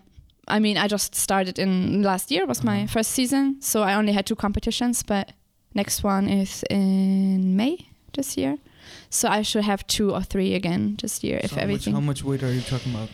[0.56, 2.92] I mean, I just started in last year was my Uh-huh.
[2.94, 5.32] first season, so I only had two competitions, but
[5.74, 7.76] next one is in May
[8.16, 8.56] this year.
[9.10, 11.94] So I should have two or three again this year if So how much, everything.
[11.94, 13.08] how much weight are you talking about?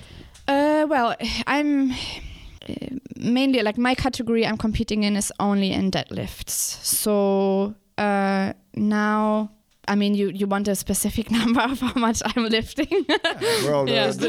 [0.47, 1.15] Uh, well,
[1.47, 2.75] I'm uh,
[3.17, 6.79] mainly like my category I'm competing in is only in deadlifts.
[6.85, 9.51] So uh, now,
[9.87, 13.07] I mean, you you want a specific number of how much I'm lifting?
[13.65, 14.11] Well, Yeah.
[14.13, 14.29] the,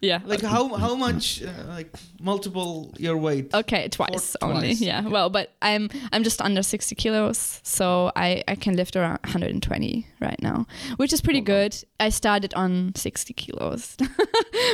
[0.00, 0.18] the.
[0.26, 1.42] Like how how much?
[1.42, 3.54] Uh, like multiple your weight.
[3.54, 4.68] Okay, twice Or only.
[4.68, 5.00] twice, Yeah.
[5.00, 5.08] okay.
[5.08, 10.06] Well, but I'm I'm just under 60 kilos, so I I can lift around 120
[10.20, 11.60] right now, which is pretty Oh, wow.
[11.68, 11.84] good.
[12.00, 13.96] I started on 60 kilos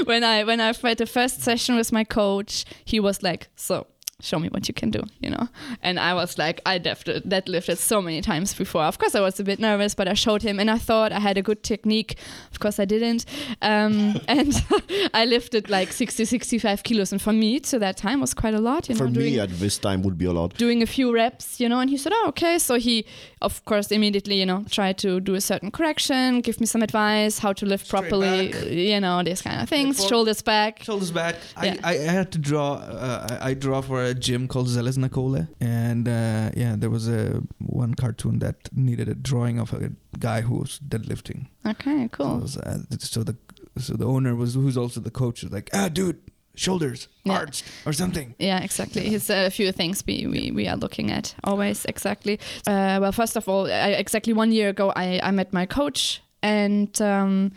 [0.06, 2.64] when I when I had the first session with my coach.
[2.84, 3.86] He was like, "So."
[4.24, 5.48] Show me what you can do, you know.
[5.82, 8.82] And I was like, I deadlifted, deadlifted so many times before.
[8.84, 11.20] Of course, I was a bit nervous, but I showed him, and I thought I
[11.20, 12.16] had a good technique.
[12.50, 13.26] Of course, I didn't.
[13.60, 14.52] Um, and
[15.14, 18.60] I lifted like 60, 65 kilos, and for me, to that time, was quite a
[18.60, 18.88] lot.
[18.88, 20.54] You for know, doing, me, at this time, would be a lot.
[20.56, 22.58] doing a few reps, you know, and he said, Oh, okay.
[22.58, 23.04] So he,
[23.42, 27.38] of course, immediately, you know, tried to do a certain correction, give me some advice,
[27.38, 28.66] how to lift Straight properly, back.
[28.70, 30.82] you know, these kind of things, shoulders back.
[30.82, 31.36] Shoulders back.
[31.62, 31.76] Yeah.
[31.84, 32.74] I, I had to draw.
[32.74, 37.08] Uh, I I draw for a gym called Zelezna Kole, and uh, yeah, there was
[37.08, 41.46] a one cartoon that needed a drawing of a guy who was deadlifting.
[41.66, 42.38] Okay, cool.
[42.38, 43.36] it was, uh, so the
[43.78, 46.18] so the owner was who's also the coach was like, ah, dude,
[46.54, 47.38] shoulders Yeah.
[47.40, 48.34] arched or something.
[48.38, 49.02] Yeah, exactly.
[49.08, 51.84] Here's a few things we, we, we are looking at always.
[51.86, 52.38] Exactly.
[52.66, 56.22] Uh, well, first of all, I, exactly one year ago, I, I met my coach
[56.42, 57.50] and um,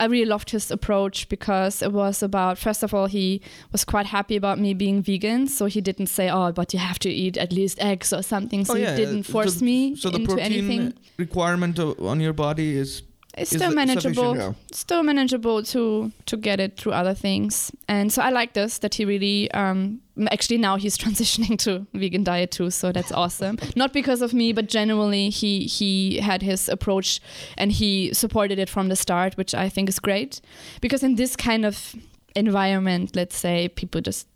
[0.00, 3.40] I really loved his approach because it was about, first of all, he
[3.72, 5.46] was quite happy about me being vegan.
[5.46, 8.60] So he didn't say, oh, but you have to eat at least eggs or something.
[8.62, 12.76] Oh, so Oh, yeah, he didn't force me So the protein requirement on your body
[12.76, 13.02] is
[13.36, 14.36] It's still manageable.
[14.36, 14.52] Yeah.
[14.72, 18.94] still manageable to to get it through other things and so i like this that
[18.94, 23.92] he really um actually now he's transitioning to vegan diet too so that's awesome not
[23.92, 27.20] because of me but generally he he had his approach
[27.58, 30.40] and he supported it from the start which i think is great
[30.80, 31.96] because in this kind of
[32.36, 34.28] environment let's say people just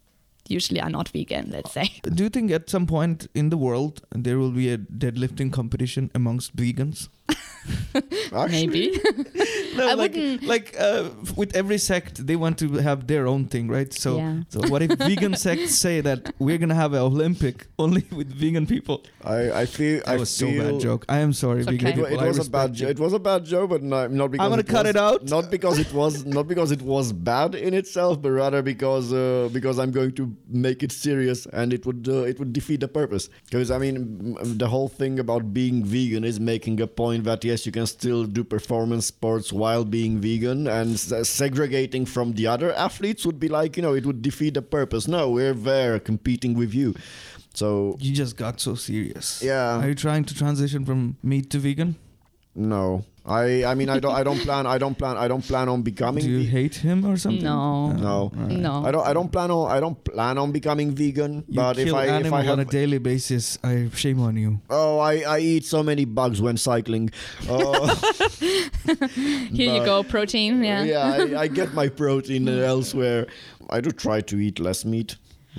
[0.48, 4.00] usually are not vegan let's say Do you think at some point in the world
[4.10, 7.08] there will be a deadlifting competition amongst vegans?
[8.32, 9.00] Actually, maybe
[9.76, 13.46] No, I like, wouldn't- like uh, with every sect, they want to have their own
[13.46, 13.92] thing, right?
[13.92, 14.42] So, Yeah.
[14.48, 18.66] so what if vegan sects say that we're gonna have an Olympic only with vegan
[18.66, 19.04] people?
[19.24, 21.04] I, I feel That I was so feel bad joke.
[21.08, 21.86] I am sorry, It's vegan.
[21.88, 22.06] It, people.
[22.06, 22.72] it was a bad.
[22.74, 22.90] joke.
[22.90, 24.96] It was a bad joke, but not, not because I'm gonna it cut was- it
[24.96, 25.24] out.
[25.28, 29.48] Not because it was not because it was bad in itself, but rather because uh,
[29.52, 32.88] because I'm going to make it serious and it would uh, it would defeat the
[32.88, 33.28] purpose.
[33.44, 37.66] Because I mean, the whole thing about being vegan is making a point that yes,
[37.66, 43.24] you can still do performance sports while being vegan, and segregating from the other athletes
[43.26, 45.06] would be like you know it would defeat the purpose.
[45.08, 46.94] No, we're there competing with you.
[47.54, 49.42] So You just got so serious.
[49.42, 51.96] yeah, Are you trying to transition from meat to vegan?
[52.54, 53.04] no.
[53.28, 55.82] I I mean I don't I don't plan I don't plan I don't plan on
[55.82, 56.24] becoming.
[56.24, 57.44] Do you ve- hate him or something?
[57.44, 57.92] No.
[57.92, 58.32] Oh, no.
[58.34, 58.58] Alright.
[58.58, 59.06] no I don't.
[59.06, 59.70] I don't plan on.
[59.70, 61.44] I don't plan on becoming vegan.
[61.48, 63.58] You but kill if I if I have, on a daily basis.
[63.62, 64.60] I shame on you.
[64.70, 67.10] oh, I, I eat so many bugs when cycling.
[67.50, 67.94] Oh,
[69.12, 71.04] here you go protein yeah yeah.
[71.38, 73.26] I, I get my protein elsewhere.
[73.70, 75.16] I do try to eat less meat.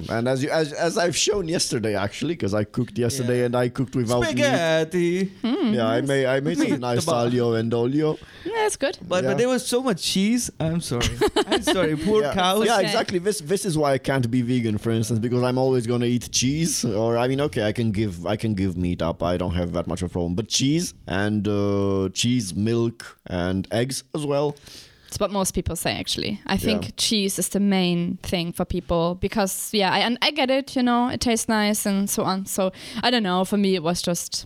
[0.10, 3.46] And as you as, as I've shown yesterday, actually, because I cooked yesterday Yeah.
[3.46, 4.30] and I cooked without meat.
[4.30, 5.26] Spaghetti.
[5.42, 7.26] Hmm, Yeah, I made I made some nice the bar.
[7.28, 8.18] aglio and olio.
[8.46, 9.30] Yeah, that's good But Yeah.
[9.32, 10.50] but there was so much cheese.
[10.60, 11.08] I'm sorry.
[11.48, 11.96] I'm sorry.
[11.98, 12.34] Poor yeah.
[12.34, 12.66] cows.
[12.66, 13.20] Yeah, exactly.
[13.20, 16.30] This this is why I can't be vegan, for instance, because I'm always gonna eat
[16.32, 16.86] cheese.
[16.86, 19.22] Or I mean, okay, I can give I can give meat up.
[19.24, 20.36] I don't have that much of a problem.
[20.36, 24.56] But cheese and uh, cheese, milk, and eggs as well.
[25.10, 26.40] It's what most people say, actually.
[26.46, 26.92] I think Yeah.
[26.98, 30.84] cheese is the main thing for people because, yeah, I, and I get it, you
[30.84, 32.46] know, it tastes nice and so on.
[32.46, 32.72] So
[33.04, 33.44] I don't know.
[33.44, 34.46] For me, it was just.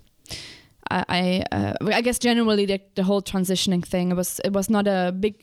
[0.92, 4.70] I I, uh, I guess generally the, the whole transitioning thing it was it was
[4.70, 5.38] not a big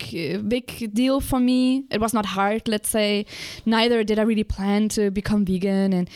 [0.48, 1.84] big deal for me.
[1.90, 3.24] It was not hard, let's say.
[3.66, 6.08] Neither did I really plan to become vegan, and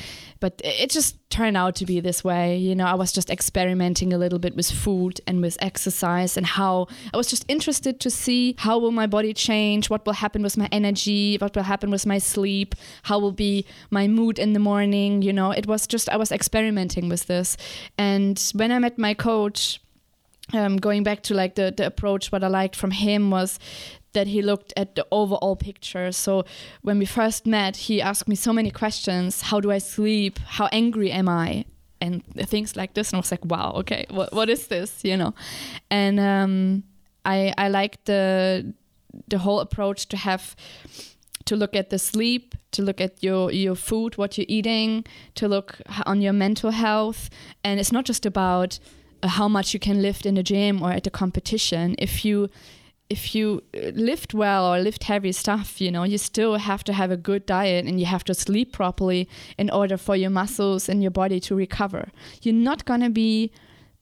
[0.45, 2.59] but it just turned out to be this way.
[2.59, 6.45] You know, I was just experimenting a little bit with food and with exercise and
[6.45, 10.43] how I was just interested to see how will my body change, what will happen
[10.43, 14.53] with my energy, what will happen with my sleep, how will be my mood in
[14.53, 15.23] the morning.
[15.23, 17.57] You know, it was just I was experimenting with this.
[17.97, 19.81] And when I met my coach,
[20.53, 23.59] um, going back to like the, the approach, what I liked from him was
[24.15, 26.11] that he looked at the overall picture.
[26.13, 26.45] So
[26.83, 29.43] when we first met, he asked me so many questions.
[29.43, 30.39] How do I sleep?
[30.39, 31.67] How angry am I?
[32.01, 33.11] And things like this.
[33.11, 35.05] And I was like, wow, okay, what, what is this?
[35.05, 35.35] You know?
[35.91, 36.83] And um,
[37.25, 38.75] I, I like the,
[39.29, 40.57] the whole approach to have
[41.45, 45.47] to look at the sleep, to look at your your food, what you're eating, to
[45.49, 47.29] look on your mental health,
[47.63, 48.79] and it's not just about
[49.23, 51.95] uh, how much you can lift in the gym or at the competition.
[51.99, 52.49] If you
[53.11, 56.93] if you uh, lift well or lift heavy stuff, you know, you still have to
[56.93, 60.89] have a good diet and you have to sleep properly in order for your muscles
[60.89, 62.11] and your body to recover.
[62.43, 63.53] You're not going to be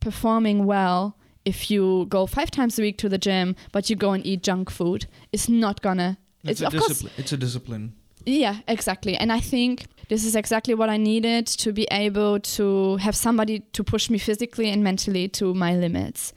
[0.00, 4.12] performing well if you go five times a week to the gym, but you go
[4.12, 5.06] and eat junk food.
[5.32, 6.16] It's not going to.
[6.44, 7.12] It's, a of course, discipline.
[7.18, 7.94] It's a discipline.
[8.24, 9.16] yeah, exactly.
[9.16, 13.60] And I think this is exactly what I needed to be able to have somebody
[13.72, 16.32] to push me physically and mentally to my limits.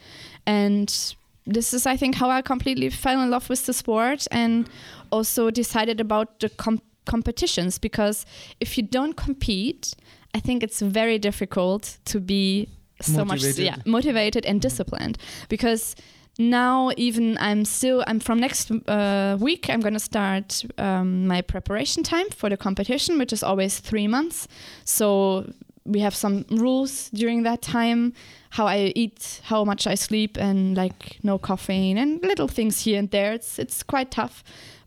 [0.46, 4.68] And this is, I think, how I completely fell in love with the sport and
[5.12, 8.26] also decided about the com- competitions because
[8.60, 9.94] if you don't compete,
[10.34, 12.68] I think it's very difficult to be
[13.02, 13.66] so much Motivated.
[13.66, 15.18] yeah, motivated and disciplined
[15.50, 15.96] because
[16.38, 21.42] now even i'm still i'm from next uh, week i'm going to start um, my
[21.42, 24.48] preparation time for the competition which is always three months.
[24.84, 25.52] So
[25.86, 28.14] we have some rules during that time
[28.56, 32.98] how i eat how much i sleep and like no caffeine and little things here
[32.98, 34.44] and there it's it's quite tough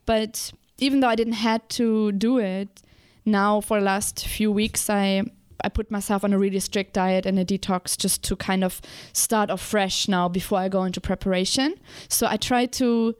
[0.06, 2.82] but even though i didn't had to do it
[3.26, 5.22] now for the last few weeks i
[5.64, 8.80] I put myself on a really strict diet and a detox just to kind of
[9.12, 11.74] start off fresh now before I go into preparation.
[12.08, 13.16] So I try to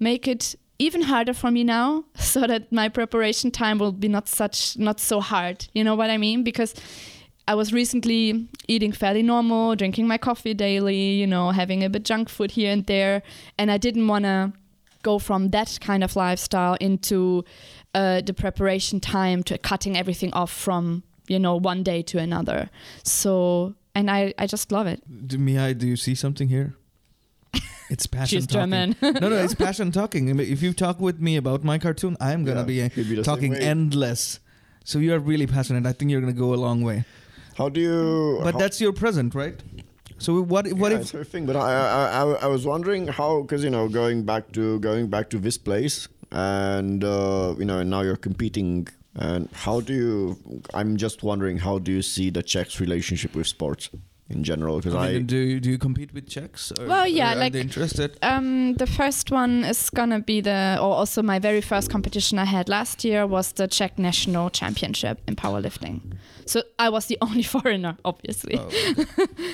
[0.00, 4.26] make it even harder for me now so that my preparation time will be not
[4.26, 5.68] such not so hard.
[5.74, 6.42] You know what I mean?
[6.42, 6.74] Because
[7.48, 12.04] I was recently eating fairly normal, drinking my coffee daily, you know, having a bit
[12.04, 13.22] junk food here and there,
[13.58, 14.52] and I didn't want to
[15.02, 17.44] go from that kind of lifestyle into
[17.94, 22.68] uh, the preparation time to cutting everything off from you know one day to another
[23.04, 26.74] so and i i just love it Do, Mihai, do you see something here?
[27.90, 28.70] It's passion she's talking.
[28.70, 30.28] german no, no, it's passion talking.
[30.40, 34.40] If you talk with me about my cartoon, I'm gonna Yeah, be be talking endless.
[34.84, 35.84] So you are really passionate.
[35.86, 37.04] I think you're gonna go a long way.
[37.56, 38.40] How do you?
[38.42, 39.60] But how, that's your present, right?
[40.18, 40.72] So what?
[40.72, 41.28] What yeah, if?
[41.28, 41.46] thing.
[41.46, 45.08] But I, I, I, I was wondering how, because you know, going back to going
[45.08, 48.88] back to this place, and uh, you know, and now you're competing.
[49.14, 50.62] And how do you?
[50.72, 53.90] I'm just wondering, how do you see the Czechs' relationship with sports
[54.28, 54.76] in general?
[54.76, 56.72] Because I I, do you, do you compete with Czechs?
[56.78, 58.16] Or, Well, yeah, or are like- interested?
[58.22, 62.44] um the first one is gonna be the or also my very first competition i
[62.44, 66.00] had last year was the czech national championship in powerlifting
[66.46, 68.68] so i was the only foreigner obviously Oh,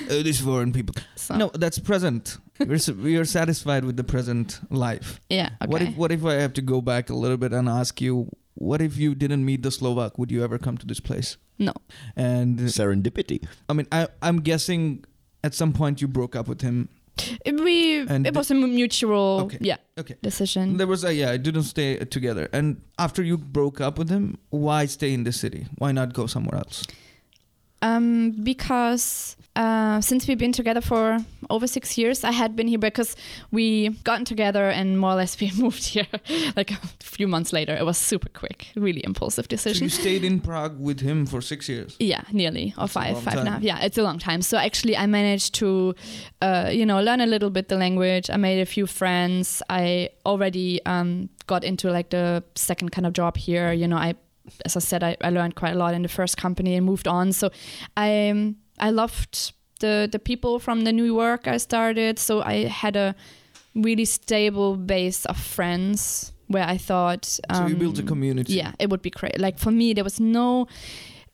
[0.09, 0.95] uh, these foreign people.
[1.15, 2.37] so No, that's present.
[2.59, 5.19] We're s- we are satisfied with the present life.
[5.29, 7.67] yeah okay What if what if I have to go back a little bit and
[7.69, 8.27] ask you,
[8.59, 10.19] what if you didn't meet the Slovak?
[10.19, 11.39] Would you ever come to this place?
[11.59, 11.73] no
[12.15, 13.43] And serendipity.
[13.67, 15.03] I mean, I I'm guessing
[15.43, 16.87] at some point you broke up with him.
[17.43, 19.59] It- we And it was a mutual Okay.
[19.59, 20.15] yeah Okay.
[20.23, 22.47] decision There was a yeah, I didn't stay together.
[22.55, 25.67] And after you broke up with him, why stay in the city?
[25.75, 26.87] Why not go somewhere else?
[27.81, 31.17] Um, because uh, since we've been together for
[31.49, 33.15] over six years, I had been here because
[33.51, 36.07] we gotten together and more or less we moved here
[36.55, 37.75] like a few months later.
[37.75, 39.89] It was super quick, really impulsive decision.
[39.89, 41.97] So you stayed in Prague with him for six years.
[41.99, 43.61] yeah, nearly or That's five, five and a half.
[43.61, 44.41] Yeah, it's a long time.
[44.41, 45.93] So actually, I managed to,
[46.41, 48.29] uh, you know, learn a little bit the language.
[48.29, 49.61] I made a few friends.
[49.69, 53.73] I already um, got into like the second kind of job here.
[53.73, 54.15] You know, I,
[54.65, 57.07] as I said, I, I learned quite a lot in the first company and moved
[57.07, 57.31] on.
[57.33, 57.49] So
[57.95, 62.19] I, um, I loved the the people from the new work I started.
[62.19, 63.15] So I had a
[63.75, 67.25] really stable base of friends where I thought.
[67.25, 68.53] So you built a um, community.
[68.53, 69.39] yeah, it would be great.
[69.39, 70.67] Like for me, there was no,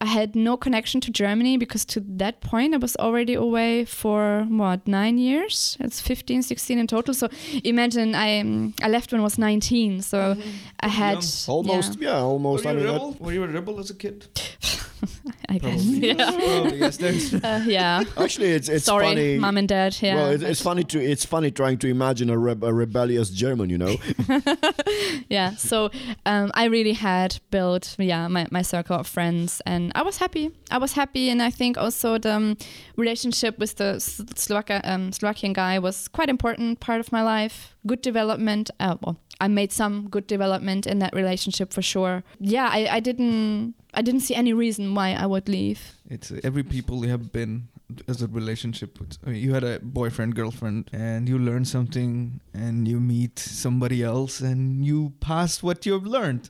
[0.02, 4.46] I had no connection to Germany because to that point I was already away for
[4.50, 5.78] what nine years.
[5.80, 7.14] It's 15, 16 in total.
[7.14, 7.30] So
[7.64, 10.02] imagine I um, I left when I was 19.
[10.02, 10.36] So
[10.82, 11.24] I had young.
[11.48, 12.64] Almost, yeah, Were almost.
[12.66, 13.16] you I a mean, that- rebel?
[13.20, 14.26] Were you a rebel as a kid?
[15.50, 15.84] I guess.
[15.84, 16.08] Probably.
[16.08, 16.32] Yeah.
[16.32, 18.04] Probably, yes, there's Uh, yeah.
[18.18, 19.38] Actually, it's it's Sorry, funny.
[19.38, 19.98] mom and dad.
[20.02, 20.16] Yeah.
[20.16, 23.70] well, it, it's funny to it's funny trying to imagine a, reb- a rebellious German,
[23.70, 23.96] you know.
[25.30, 25.56] yeah.
[25.56, 25.90] So
[26.26, 30.52] um, I really had built yeah my, my circle of friends, and I was happy.
[30.72, 32.58] I was happy, and I think also the um,
[32.96, 37.76] relationship with the S- Slovak um, Slovakian guy was quite important part of my life.
[37.86, 38.72] Good development.
[38.80, 42.24] Uh, well, I made some good development in that relationship for sure.
[42.40, 45.80] Yeah, I, I didn't I didn't see any reason why I would leave.
[46.10, 47.68] it's every people have been
[48.08, 49.18] as a relationship with.
[49.26, 54.04] I mean, you had a boyfriend, girlfriend, and you learn something, and you meet somebody
[54.04, 56.50] else, and you pass what you've learned.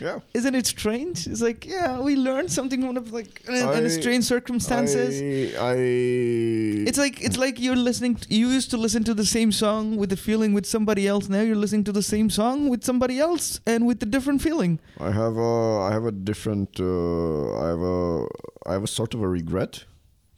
[0.00, 0.20] Yeah.
[0.34, 1.26] Isn't it strange?
[1.26, 5.20] It's like, yeah, we learned something one of like in, in strange circumstances.
[5.56, 5.74] I, I
[6.88, 8.16] It's like it's like you're listening.
[8.16, 11.28] To, you used to listen to the same song with the feeling with somebody else.
[11.28, 14.78] Now you're listening to the same song with somebody else and with a different feeling.
[15.00, 18.26] I have a I have a different uh, I have a
[18.66, 19.84] I have a sort of a regret.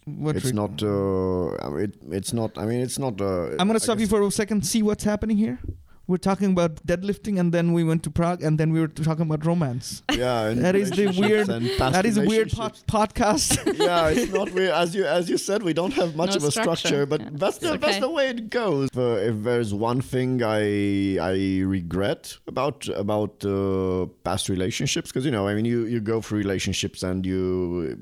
[0.07, 3.66] What it's not uh, I mean, it, it's not I mean it's not uh, I'm
[3.68, 4.66] gonna stop you for a second.
[4.66, 5.59] See what's happening here.
[6.07, 9.26] We're talking about deadlifting, and then we went to Prague, and then we were talking
[9.26, 10.03] about romance.
[10.12, 12.82] yeah and That is the weird- that is a weird relationships.
[12.88, 13.78] pod- podcast.
[13.86, 14.70] yeah, it's not weird.
[14.70, 17.20] As you as you said, we don't have much No of a structure, structure, but
[17.20, 17.28] yeah.
[17.34, 18.88] that's the It's that's the way it goes.
[18.96, 25.30] Uh, if there's one thing I I regret about about uh, past relationships, because you
[25.30, 27.96] know, I mean, you you go through relationships and you,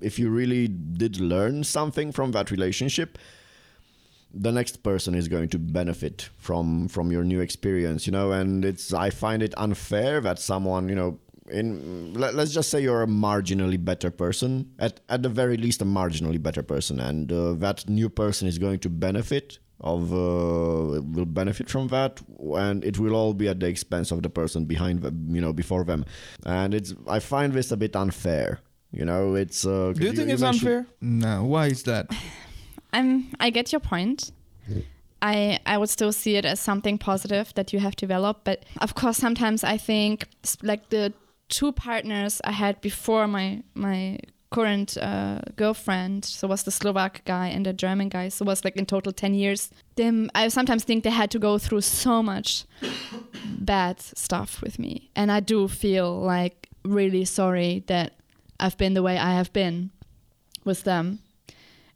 [0.00, 3.18] if you really did learn something from that relationship.
[4.34, 8.64] The next person is going to benefit from from your new experience, you know, and
[8.64, 11.18] it's I find it unfair that someone, you know,
[11.50, 15.82] in let, let's just say you're a marginally better person at at the very least
[15.82, 21.00] a marginally better person and uh, that new person is going to benefit of uh,
[21.02, 22.20] will benefit from that
[22.54, 25.52] and it will all be at the expense of the person behind them you know
[25.52, 26.04] before them
[26.44, 28.60] and it's i find this a bit unfair
[28.96, 30.86] you know it's uh, 'cause Do you think it's mentioned- unfair?
[31.00, 31.44] No.
[31.44, 32.06] Why is that?
[32.92, 34.32] I'm I get your point.
[35.22, 38.94] I I would still see it as something positive that you have developed, but of
[38.94, 41.12] course sometimes I think s- like the
[41.48, 44.18] two partners I had before my my
[44.50, 48.78] current uh, girlfriend, so was the Slovak guy and the German guy, so was like
[48.78, 49.70] in total ten years.
[49.96, 52.64] Them I sometimes think they had to go through so much
[53.44, 58.12] bad stuff with me, and I do feel like really sorry that
[58.58, 59.90] I've been the way I have been
[60.64, 61.20] with them.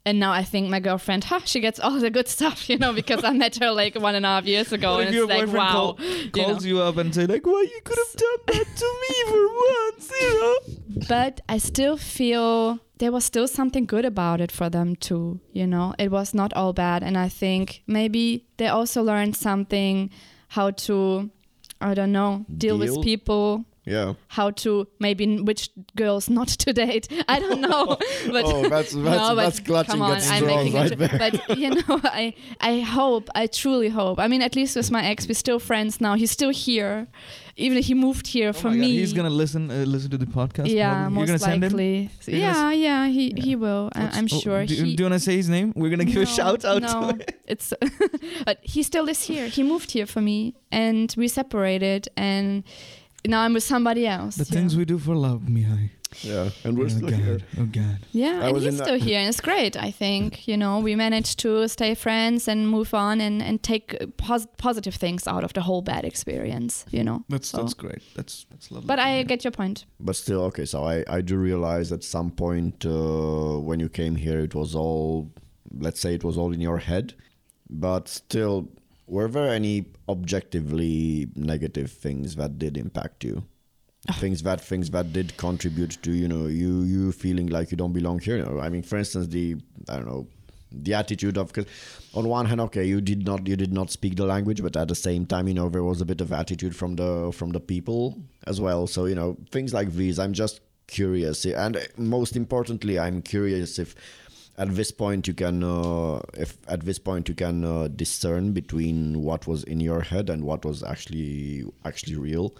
[0.03, 2.91] And now I think my girlfriend, huh, she gets all the good stuff, you know,
[2.91, 5.29] because I met her like one and a half years ago, and if your it's
[5.29, 6.31] like, boyfriend wow, call- you know.
[6.31, 9.47] calls you up and say like, "Why you could have done that to me for
[9.93, 11.05] once?" You know.
[11.07, 15.67] But I still feel there was still something good about it for them too, you
[15.67, 15.93] know.
[15.99, 20.09] It was not all bad, and I think maybe they also learned something
[20.47, 21.29] how to,
[21.79, 22.95] I don't know, deal, Deal?
[22.95, 23.65] with people.
[23.85, 27.07] Yeah How to maybe which girls not to date.
[27.27, 27.85] I don't know.
[28.31, 30.99] but oh that's that's, no, but that's clutching come on, at I'm making right it.
[30.99, 34.19] there But you know, I I hope, I truly hope.
[34.19, 36.13] I mean, at least with my ex, we're still friends now.
[36.15, 37.07] He's still here,
[37.57, 38.97] even if he moved here Oh for my God, me.
[38.99, 40.67] he's gonna listen uh, listen to the podcast.
[40.69, 41.13] yeah, probably.
[41.15, 41.71] most You're gonna send him.
[41.71, 42.09] likely.
[42.27, 43.43] Yeah, yeah, he Yeah.
[43.43, 43.89] he will.
[43.95, 44.65] I, What's- I'm oh, sure.
[44.65, 45.73] Do, he, do you wanna say his name?
[45.75, 46.81] We're gonna give a shout out.
[46.83, 47.73] No, To it's
[48.45, 49.47] but he still is here.
[49.47, 52.63] He moved here for me, and we separated, and
[53.25, 54.35] now I'm with somebody else.
[54.35, 54.59] the yeah.
[54.59, 55.89] things we do for love, Mihai.
[56.23, 57.19] yeah and we're oh still God.
[57.19, 57.99] here Oh God.
[58.11, 59.75] Yeah, I and he's still that- here, and it's great.
[59.77, 63.87] I think you know we managed to stay friends and move on and and take
[64.01, 66.85] uh, pos- positive things out of the whole bad experience.
[66.91, 67.23] You know.
[67.29, 68.01] That's So- that's great.
[68.15, 68.87] That's that's lovely.
[68.87, 69.23] But I hear.
[69.23, 69.85] get your point.
[70.07, 74.15] but still okay so i i do realize at some point uh, when you came
[74.25, 75.29] here it was all
[75.85, 77.13] let's say it was all in your head
[77.69, 78.55] but still
[79.11, 83.43] were there any objectively negative things that did impact you?
[84.09, 84.13] Oh.
[84.13, 87.93] Things that things that did contribute to you know you you feeling like you don't
[87.93, 88.37] belong here?
[88.37, 89.57] You know, i mean for instance the
[89.89, 90.27] i don't know
[90.71, 91.67] the attitude of because
[92.13, 94.87] on one hand okay you did not you did not speak the language but at
[94.87, 97.59] the same time you know there was a bit of attitude from the from the
[97.59, 98.87] people as well.
[98.87, 101.45] So you know things like these i'm just curious.
[101.45, 103.93] And most importantly i'm curious if
[104.63, 109.21] at this point you can uh, if at this point you can uh, discern between
[109.21, 112.53] what was in your head and what was actually actually real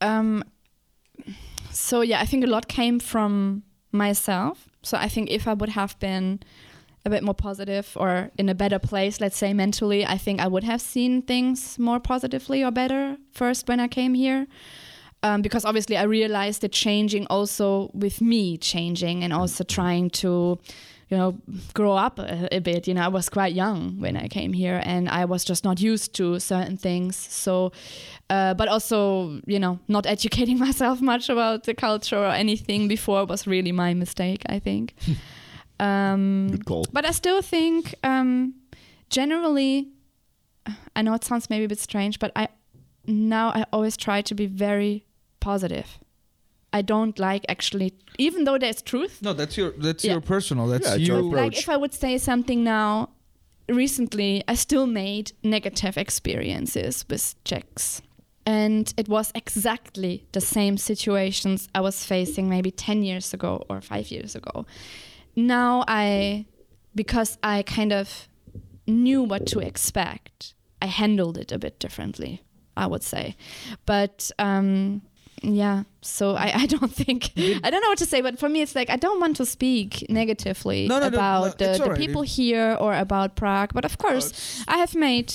[0.00, 0.44] Um,
[1.70, 3.62] so yeah, I think a lot came from
[3.92, 4.68] myself.
[4.82, 6.40] So I think if I would have been
[7.04, 10.48] a bit more positive or in a better place, let's say mentally, I think I
[10.48, 14.46] would have seen things more positively or better first when I came here.
[15.22, 20.58] Um, because obviously I realized it changing also with me changing and also trying to
[21.10, 21.36] you know,
[21.74, 22.86] grow up a, a bit.
[22.86, 25.80] You know, I was quite young when I came here, and I was just not
[25.80, 27.16] used to certain things.
[27.16, 27.72] So,
[28.30, 33.26] uh, but also, you know, not educating myself much about the culture or anything before
[33.26, 34.42] was really my mistake.
[34.46, 34.94] I think.
[35.80, 36.86] um, Good call.
[36.92, 38.54] but I still think, um,
[39.10, 39.88] generally,
[40.94, 42.48] I know it sounds maybe a bit strange, but I
[43.04, 45.04] now I always try to be very
[45.40, 45.98] positive.
[46.72, 49.20] I don't like actually, even though there's truth.
[49.22, 50.12] No, that's your that's Yeah.
[50.12, 50.66] your personal.
[50.68, 51.32] That's Yeah, it's your approach.
[51.54, 53.08] Like if I would say something now,
[53.68, 58.02] recently I still made negative experiences with Czechs.
[58.46, 63.80] And it was exactly the same situations I was facing maybe 10 years ago or
[63.80, 64.64] five years ago.
[65.36, 66.46] Now I,
[66.94, 68.28] because I kind of
[68.86, 72.42] knew what to expect, I handled it a bit differently,
[72.76, 73.36] I would say.
[73.86, 75.02] But um,
[75.42, 78.60] yeah, so I, I don't think, I don't know what to say, but for me,
[78.62, 82.22] it's like I don't want to speak negatively No, no, about no, the, the people
[82.22, 83.72] here or about Prague.
[83.74, 84.32] But of course,
[84.68, 85.32] I have made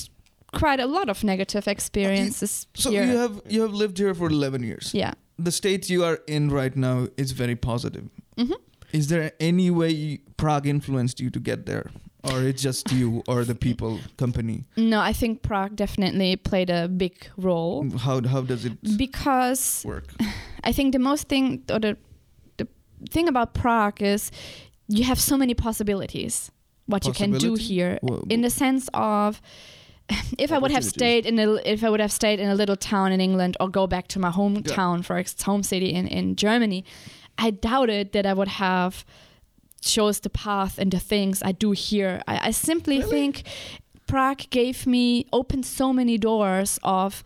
[0.54, 3.04] quite a lot of negative experiences So here.
[3.06, 4.92] you have you have lived here for eleven years.
[4.94, 5.14] yeah.
[5.38, 8.06] The state you are in right now is very positive.
[8.38, 8.54] hmm
[8.94, 11.92] Is there any way Prague influenced you to get there,
[12.32, 14.64] or it's just you or the people, company?
[14.76, 20.14] No, I think Prague definitely played a big role How how does it because work?
[20.64, 21.98] I think the most thing or the
[22.58, 22.68] the
[23.10, 24.32] thing about Prague is
[24.88, 26.52] you have so many possibilities
[26.88, 29.42] what you can do here Wha- in the sense of
[30.38, 32.76] if I would have stayed in a if I would have stayed in a little
[32.76, 36.36] town in England or go back to my hometown for ex- home city in in
[36.36, 36.86] Germany,
[37.38, 39.04] I doubted that I would have
[39.86, 42.22] chose the path and the things I do here.
[42.28, 43.44] I, I simply think
[44.08, 47.24] Prague gave me opened so many doors of.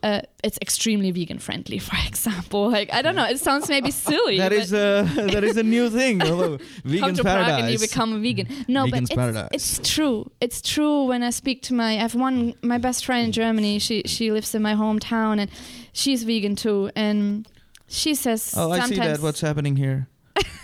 [0.00, 2.70] Uh, it's extremely vegan friendly, for example.
[2.70, 4.38] Like I don't know, it sounds maybe silly.
[4.38, 5.02] That is a
[5.32, 6.20] that is a new thing.
[6.20, 7.62] Hello, come vegan's to Prague paradise.
[7.62, 8.46] and you become a vegan.
[8.68, 10.30] No, Vegan's but it's, it's true.
[10.40, 13.80] It's true when I speak to my I have one my best friend in Germany.
[13.80, 15.50] She she lives in my hometown and
[15.92, 16.92] she's vegan too.
[16.94, 17.48] And
[17.88, 19.18] she says oh, I see that.
[19.18, 20.06] What's happening here?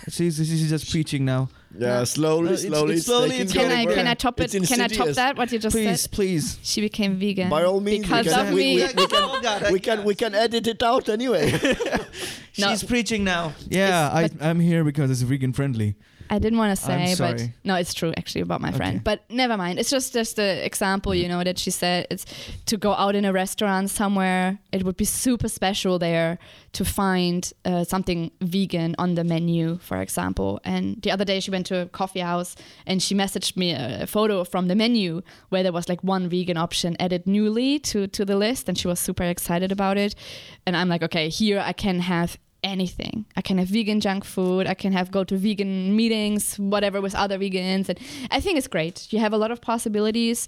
[0.09, 1.49] She's she's just preaching now.
[1.77, 2.95] Yeah, slowly, No, it's- slowly.
[2.95, 4.55] it's slowly, it's can I can I top it?
[4.55, 5.35] It's Can I top that?
[5.37, 6.11] What you just Please, said?
[6.11, 6.55] please.
[6.55, 6.59] please.
[6.69, 7.49] She became vegan.
[7.49, 8.75] By all means, we because can, of we, me.
[8.77, 11.51] we, we can, God, I we can we can edit it out anyway.
[12.57, 12.69] No.
[12.69, 13.51] She's preaching now.
[13.67, 15.95] Yeah, I, I'm here because it's vegan friendly.
[16.29, 18.77] I didn't want to say, but no, it's true actually about my Okay.
[18.77, 19.03] friend.
[19.03, 19.79] But never mind.
[19.79, 22.25] It's just just the example, you know, that she said it's
[22.65, 24.57] to go out in a restaurant somewhere.
[24.71, 26.37] It would be super special there
[26.73, 30.59] to find uh, something vegan on the menu, for example.
[30.63, 32.55] And the other day she went to a coffee house
[32.87, 36.27] and she messaged me a, a photo from the menu where there was like one
[36.27, 40.15] vegan option added newly to to the list, and she was super excited about it.
[40.65, 43.25] And I'm like, okay, here I can have anything.
[43.37, 44.67] I can have vegan junk food.
[44.67, 47.97] I can have go to vegan meetings, whatever with other vegans, and
[48.31, 49.07] I think it's great.
[49.13, 50.47] You have a lot of possibilities.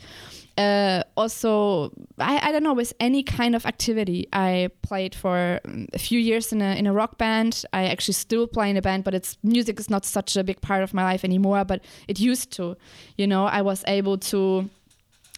[0.57, 4.27] Uh, also, I, I don't know with any kind of activity.
[4.33, 7.63] I played for um, a few years in a in a rock band.
[7.71, 10.59] I actually still play in a band, but it's music is not such a big
[10.61, 11.63] part of my life anymore.
[11.63, 12.75] But it used to.
[13.17, 14.69] You know, I was able to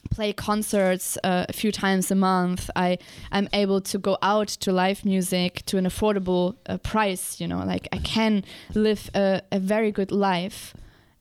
[0.10, 2.70] play concerts uh, a few times a month.
[2.76, 2.97] I
[3.32, 7.39] I'm able to go out to live music to an affordable uh, price.
[7.39, 8.43] You know, like I can
[8.74, 10.74] live a, a very good life,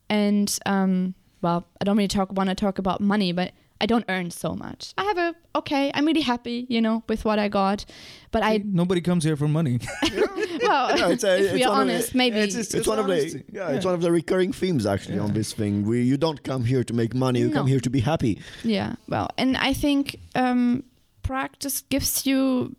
[0.08, 4.04] and um, well, I don't really talk want to talk about money, but I don't
[4.08, 4.92] earn so much.
[4.98, 5.90] I have a okay.
[5.94, 7.84] I'm really happy, you know, with what I got,
[8.30, 9.78] but I Nobody comes here for money.
[10.68, 12.74] well, Yeah, it's a- if it's we are one of the- honest, maybe it's just-
[12.74, 13.44] it's one of the honesty.
[13.52, 15.84] yeah, it's one of the recurring themes actually on this thing.
[15.90, 18.38] We you don't come here to make money, you come here to be happy.
[18.64, 20.84] Yeah, well, and I think um,
[21.22, 22.74] practice gives you.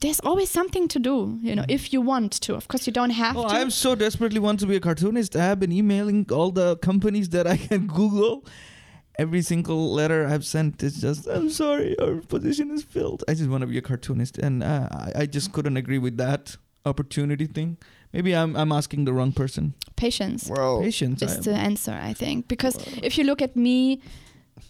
[0.00, 2.54] There's always something to do, you know, if you want to.
[2.54, 3.54] Of course, you don't have Oh, to.
[3.54, 5.34] I'm so desperately want to be a cartoonist.
[5.34, 8.44] I have been emailing all the companies that I can Google.
[9.18, 13.24] Every single letter I've sent is just, I'm sorry, our position is filled.
[13.26, 16.16] I just want to be a cartoonist, and uh, I, I just couldn't agree with
[16.18, 16.56] that
[16.88, 17.76] opportunity thing.
[18.12, 19.74] Maybe I'm I'm asking the wrong person.
[19.96, 21.22] Patience Well, Patience.
[21.22, 24.00] is I- the answer, I think, because if you look at me.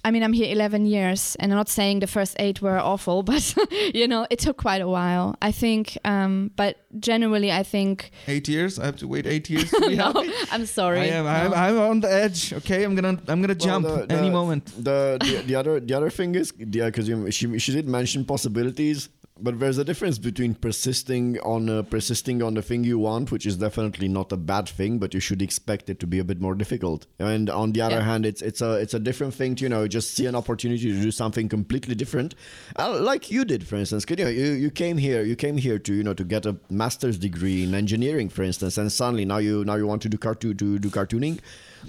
[0.05, 3.23] I mean, I'm here 11 years, and I'm not saying the first eight were awful,
[3.33, 3.55] but
[3.95, 5.35] you know, it took quite a while.
[5.41, 8.11] I think, um, but generally, I think.
[8.27, 8.79] eight years.
[8.79, 10.31] I have to wait eight years to be no, happy.
[10.53, 11.01] I'm sorry.
[11.01, 11.27] I am.
[11.27, 12.53] I'm, I'm on the edge.
[12.53, 14.67] Okay, I'm gonna I'm gonna Well, jump the- the- any moment.
[14.85, 19.09] The, the the other the other thing is yeah, because she she did mention possibilities,
[19.41, 23.47] but there's a difference between persisting on uh, persisting on the thing you want, which
[23.47, 26.41] is definitely not a bad thing, but you should expect it to be a bit
[26.41, 27.07] more difficult.
[27.19, 28.03] And on the other Yeah.
[28.05, 30.93] hand, it's it's a it's a different thing to you know just see an opportunity
[30.93, 32.35] to do something completely different,
[32.77, 34.05] uh, like you did, for instance.
[34.09, 36.57] You know, you, you came here you came here to you know to get a
[36.71, 40.19] master's degree in engineering, for instance, and suddenly now you now you want to do
[40.19, 41.39] cartoon to do cartooning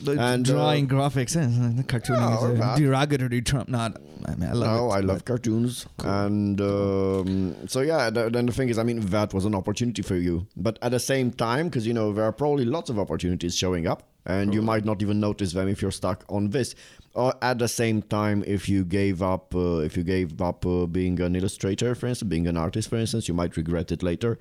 [0.08, 3.66] And, drawing uh, graphics, eh, cartooning No, is a derogatory term.
[3.68, 4.96] Not, I mean, I love no, it.
[4.96, 8.10] I love cartoons, and um, so yeah.
[8.10, 10.92] th- Then the thing is, I mean, that was an opportunity for you, but at
[10.92, 14.54] the same time, because you know there are probably lots of opportunities showing up, and
[14.54, 16.76] you might not even notice them if you're stuck on this.
[17.16, 20.86] Or at the same time, if you gave up, uh, if you gave up uh,
[20.86, 24.38] being an illustrator, for instance, being an artist, for instance, you might regret it later.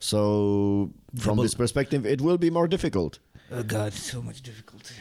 [0.00, 3.20] So from this perspective, it will be more difficult.
[3.54, 4.94] Oh God, so much difficulty.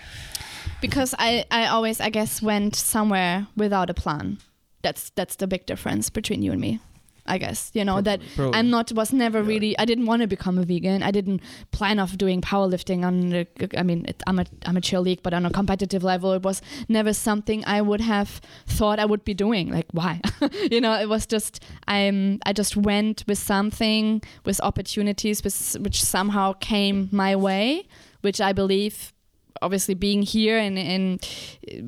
[0.81, 4.39] because I, I always I guess went somewhere without a plan.
[4.81, 6.79] That's that's the big difference between you and me.
[7.27, 8.57] I guess you know that Probably.
[8.57, 11.03] I'm not was never really I didn't want to become a vegan.
[11.03, 11.41] I didn't
[11.71, 13.47] plan of doing powerlifting on the
[13.77, 17.13] I mean it, I'm a amateur league, but on a competitive level, it was never
[17.13, 19.71] something I would have thought I would be doing.
[19.71, 20.19] Like why?
[20.71, 26.03] you know, it was just I'm I just went with something with opportunities with, which
[26.03, 27.87] somehow came my way,
[28.21, 29.13] which I believe
[29.61, 31.19] obviously being here in, in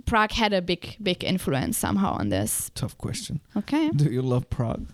[0.05, 2.71] Prague had a big big influence somehow on this.
[2.75, 3.41] Tough question.
[3.55, 3.89] Okay.
[3.89, 4.87] Do you love Prague?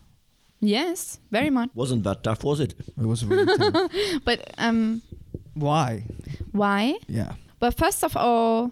[0.62, 1.70] Yes, very much.
[1.74, 2.74] Wasn't that tough, was it?
[2.80, 3.92] It was really tough.
[4.26, 5.02] But um,
[5.54, 6.04] Why?
[6.52, 6.96] why?
[7.08, 7.34] Yeah.
[7.62, 8.72] Well, first of all,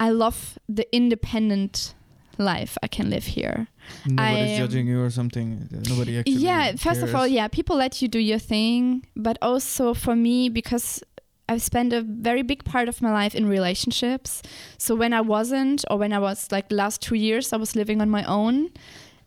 [0.00, 1.94] I love the independent
[2.38, 3.68] life I can live here.
[4.06, 5.68] Nobody's I, um, judging you or something.
[5.88, 6.34] Nobody actually.
[6.34, 10.48] yeah, first of all, yeah, people let you do your thing, but also for me
[10.48, 11.02] because
[11.48, 14.42] I've spent a very big part of my life in relationships.
[14.78, 17.76] So when I wasn't, or when I was like the last two years, I was
[17.76, 18.70] living on my own,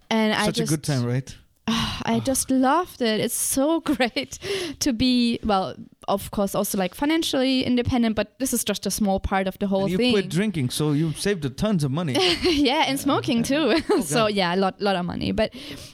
[0.10, 1.36] and I Such a good time, right?
[1.70, 3.20] I just loved it.
[3.20, 4.40] It's so great
[4.80, 5.76] to be well,
[6.08, 9.68] of course, also like financially independent, but this is just a small part of the
[9.68, 10.14] whole And you thing.
[10.14, 12.14] quit drinking, so you saved a tons of money.
[12.44, 13.80] yeah, and smoking too.
[14.02, 15.34] so yeah, a lot, lot of money.
[15.34, 15.54] But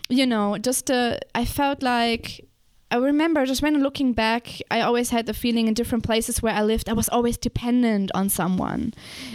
[0.09, 2.45] you know, just uh, I felt like
[2.93, 6.53] I remember just when looking back, I always had the feeling in different places where
[6.53, 8.93] I lived, I was always dependent on someone.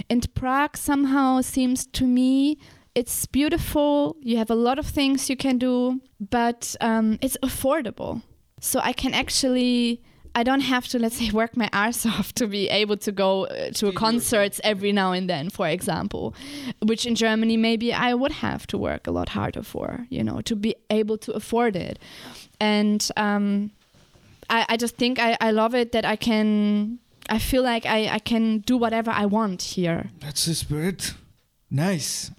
[0.08, 2.58] And Prague somehow seems to me
[2.94, 4.16] it's beautiful.
[4.20, 8.22] You have a lot of things you can do, but um, it's affordable.
[8.60, 10.02] So I can actually.
[10.34, 13.46] I don't have to, let's say, work my arse off to be able to go
[13.46, 16.32] uh, to concerts every now and then, for example,
[16.82, 20.40] which in Germany maybe I would have to work a lot harder for, you know,
[20.42, 21.98] to be able to afford it.
[22.60, 23.70] And um,
[24.50, 26.98] I, I just think I, I love it that I can,
[27.28, 30.10] I feel like I, I can do whatever I want here.
[30.20, 31.14] That's the spirit.
[31.70, 32.30] Nice.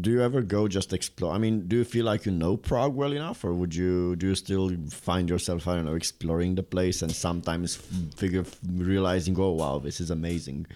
[0.00, 1.32] Do you ever go just explore?
[1.34, 4.28] I mean, do you feel like you know Prague well enough, or would you do
[4.28, 7.76] you still find yourself I don't know exploring the place and sometimes
[8.16, 10.66] figure realizing oh wow this is amazing.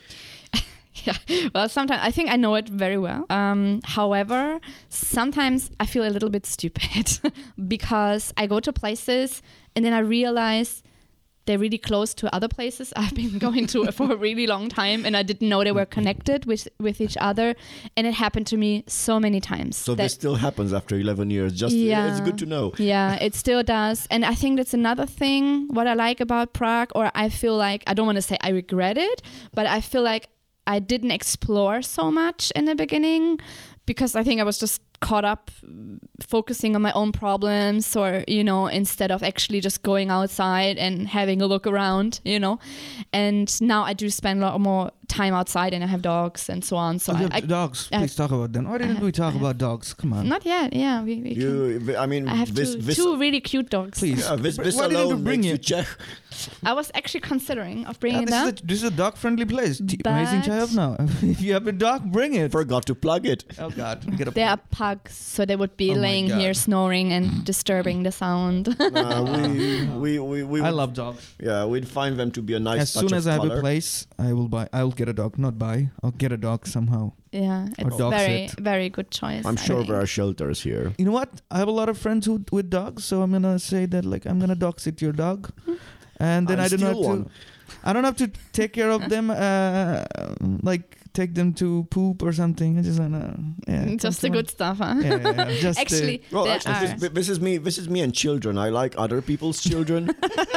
[1.07, 1.49] Yeah.
[1.55, 3.25] Well, sometimes I think I know it very well.
[3.31, 7.21] Um, however, sometimes I feel a little bit stupid
[7.69, 9.43] because I go to places
[9.75, 10.83] and then I realize
[11.47, 15.07] they're really close to other places I've been going to for a really long time,
[15.07, 17.55] and I didn't know they were connected with with each other.
[17.97, 19.77] And it happened to me so many times.
[19.79, 21.55] So that- this still happens after 11 years.
[21.55, 22.73] Just yeah, it's good to know.
[22.77, 24.07] yeah, it still does.
[24.11, 27.83] And I think that's another thing what I like about Prague, or I feel like
[27.87, 29.23] I don't want to say I regret it,
[29.55, 30.29] but I feel like
[30.69, 33.41] I didn't explore so much in the beginning
[33.87, 35.51] because I think I was just caught up
[36.21, 41.09] focusing on my own problems or you know instead of actually just going outside and
[41.09, 42.59] having a look around you know
[43.13, 46.65] and now i do spend a lot more time outside and i have dogs and
[46.65, 47.89] so on so Oh, I, you I, dogs.
[47.93, 48.69] I- Please talk about them.
[48.69, 49.95] Why didn't have- we talk have- about dogs?
[49.95, 50.29] Come on.
[50.29, 51.41] not yet yeah we, we can-
[51.87, 54.21] You, I mean, i have this, two, this, two really cute dogs Please.
[54.29, 55.63] yeah, this, this Why didn't you alone bring you it?
[55.63, 55.87] Czech.
[56.65, 59.79] i was actually considering of Yeah, bringing this, is a, this is a dog-friendly place.
[59.79, 60.97] T- amazing But- Chayov now.
[61.23, 62.53] if you have a dog, bring it.
[62.53, 63.45] Forgot to plug it.
[63.59, 64.59] oh God, get a they are
[64.89, 69.87] pugs so they would be Oh laying here snoring and disturbing the sound Uh, we,
[70.03, 71.35] we, we, we, I love dogs.
[71.41, 73.45] Yeah, we'd find them to be a nice as touch soon of as I have
[73.45, 74.69] a place, I will buy.
[74.73, 75.39] I'll get a dog.
[75.39, 75.91] Not buy.
[76.03, 77.13] I'll get a dog somehow.
[77.33, 78.61] yeah it's dog very sit.
[78.71, 80.87] very good choice I'm sure there are shelters here.
[80.99, 81.31] You know what?
[81.51, 84.25] I have a lot of friends who with dogs, so I'm gonna say that like
[84.31, 85.53] I'm gonna dog sit your dog,
[86.21, 87.31] and then I'll I don't have steal to.
[87.85, 89.31] I don't have to take care of them.
[89.31, 90.05] Uh,
[90.63, 92.79] like take them to poop or something.
[92.79, 93.37] I just wanna.
[93.67, 94.49] Yeah, just the come good on.
[94.49, 95.61] stuff huh Yeah, yeah, yeah.
[95.61, 96.97] Just actually Well, actually, are.
[96.97, 97.59] this, this is me.
[97.59, 98.57] This is me and children.
[98.59, 100.11] I like other people's children.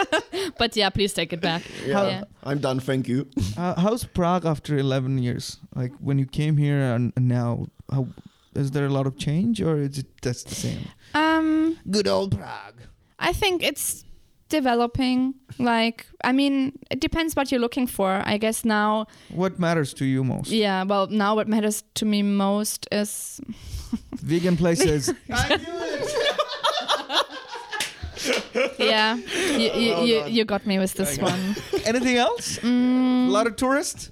[0.57, 2.24] but yeah please take it back yeah, Yeah.
[2.43, 2.80] I'm done.
[2.80, 3.28] Thank you.
[3.57, 5.57] Uh, how's Prague after 11 years?
[5.76, 8.07] Like when you came here and, and now, how
[8.55, 10.88] is there a lot of change or is it that's the same?
[11.14, 12.82] um Good old Prague.
[13.20, 14.03] I think it's
[14.51, 15.33] developing.
[15.57, 18.21] Like, I mean, it depends what you're looking for.
[18.25, 20.51] I guess now, What matters to you most?
[20.51, 23.41] yeah, well, now what matters to me most is.
[24.21, 25.11] Vegan places.
[28.77, 29.15] Yeah,
[29.57, 31.55] you, you, you, you got me with this one.
[31.85, 32.59] Anything else?
[32.59, 34.11] Mm, A lot of tourists.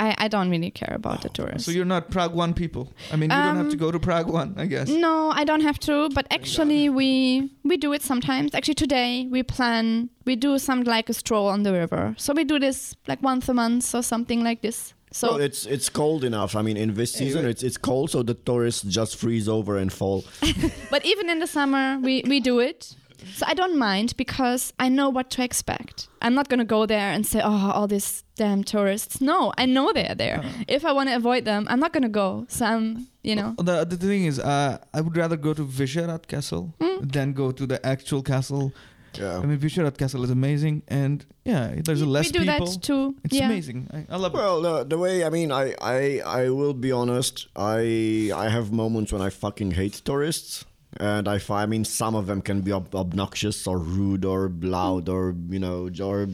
[0.00, 1.66] I, I don't really care about the tourists.
[1.66, 2.84] So you're not Prague One people.
[3.12, 4.88] I mean, you don't have to Um, go to Prague One, I guess.
[4.88, 6.08] No, I don't have to.
[6.14, 8.54] But actually, we we do it sometimes.
[8.54, 12.14] Actually, today we plan we do some like a stroll on the river.
[12.16, 14.94] So we do this like once a month or something like this.
[15.12, 16.54] So well, it's it's cold enough.
[16.54, 19.92] I mean, in this season, it's it's cold, so the tourists just freeze over and
[19.92, 20.24] fall.
[20.90, 22.94] but even in the summer, we we do it.
[23.34, 26.08] So I don't mind because I know what to expect.
[26.22, 29.92] I'm not gonna go there and say, "Oh, all these damn tourists." No, I know
[29.92, 30.42] they're there.
[30.68, 32.44] If I want to avoid them, I'm not gonna go.
[32.48, 33.54] So I'm, you know.
[33.58, 37.12] The the thing is, uh, I would rather go to Vyšehrad Castle Mm.
[37.12, 38.72] than go to the actual castle.
[39.18, 39.38] Yeah.
[39.42, 42.66] I mean, Vyšehrad Castle is amazing, and yeah, there's we less do people.
[42.66, 43.14] that too.
[43.24, 43.46] It's yeah.
[43.46, 43.88] amazing.
[43.92, 44.38] I, I love it.
[44.38, 47.48] Well, the, the way I mean, I, I I will be honest.
[47.56, 50.64] I I have moments when I fucking hate tourists,
[50.98, 54.50] and I find I mean some of them can be ob- obnoxious or rude or
[54.60, 56.26] loud or you know or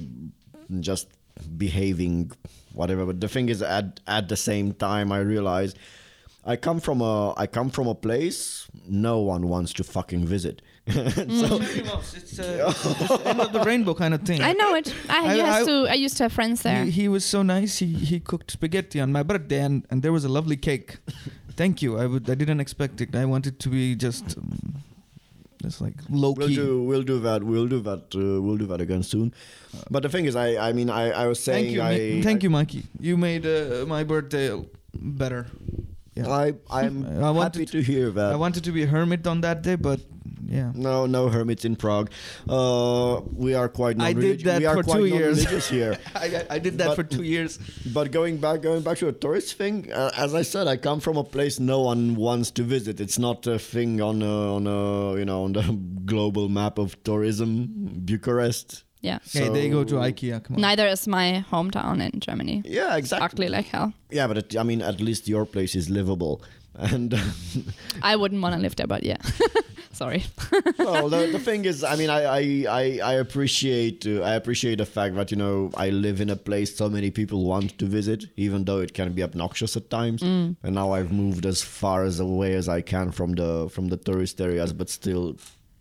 [0.81, 1.09] just
[1.57, 2.33] behaving
[2.73, 3.05] whatever.
[3.07, 5.75] But the thing is, at at the same time, I realize
[6.45, 10.63] I come from a I come from a place no one wants to fucking visit.
[10.89, 14.41] so it's, uh, it's end of the rainbow kind of thing.
[14.41, 14.95] I know it.
[15.09, 15.91] I, I- used I- to.
[15.91, 16.85] I used to have friends there.
[16.85, 17.79] He, he was so nice.
[17.79, 20.99] He he cooked spaghetti on my birthday, and, and there was a lovely cake.
[21.57, 21.99] Thank you.
[21.99, 23.15] I would I didn't expect it.
[23.15, 24.83] I wanted to be just um,
[25.63, 26.57] just like low We'll key.
[26.57, 29.33] do we'll do that we'll do that uh, we'll do that again soon.
[29.91, 32.23] But the thing is, I I mean I I was saying Thank you, I Mi-
[32.23, 32.83] thank you, Mikey.
[33.01, 34.51] You made uh, my birthday
[34.95, 35.47] better.
[36.17, 36.29] Yeah.
[36.31, 38.33] I I'm I wanted happy to hear that.
[38.33, 40.01] I wanted to be a hermit on that day, but
[40.49, 40.73] yeah.
[40.75, 42.11] no, no hermits in Prague.
[42.49, 44.01] Uh, we are quite.
[44.01, 45.69] I did that we are for quite two years.
[45.69, 45.99] here.
[46.15, 47.59] I, I- I did that But- for two years.
[47.93, 51.01] But going back, going back to a tourist thing, uh, as I said, I come
[51.01, 52.99] from a place no one wants to visit.
[53.01, 55.63] It's not a thing on a, on a you know on the
[56.07, 57.69] global map of tourism.
[58.07, 58.85] Bucharest.
[59.07, 59.19] Yeah.
[59.33, 60.43] hey, they go to IKEA.
[60.43, 60.63] Come on.
[60.63, 62.63] Neither is my hometown in Germany.
[62.65, 63.47] Yeah, exactly.
[63.47, 63.93] Ugly like hell.
[64.11, 66.43] Yeah, but it, I mean, at least your place is livable.
[66.79, 67.19] And
[68.03, 69.17] I wouldn't want to live there, but yeah.
[69.97, 70.25] Sorry.
[70.79, 74.77] well, the, the thing is, I mean, I I, I, I appreciate uh, I appreciate
[74.77, 77.87] the fact that you know I live in a place so many people want to
[77.87, 80.23] visit, even though it can be obnoxious at times.
[80.23, 80.57] Mm.
[80.63, 83.97] And now I've moved as far as away as I can from the from the
[83.97, 85.37] tourist areas, but still,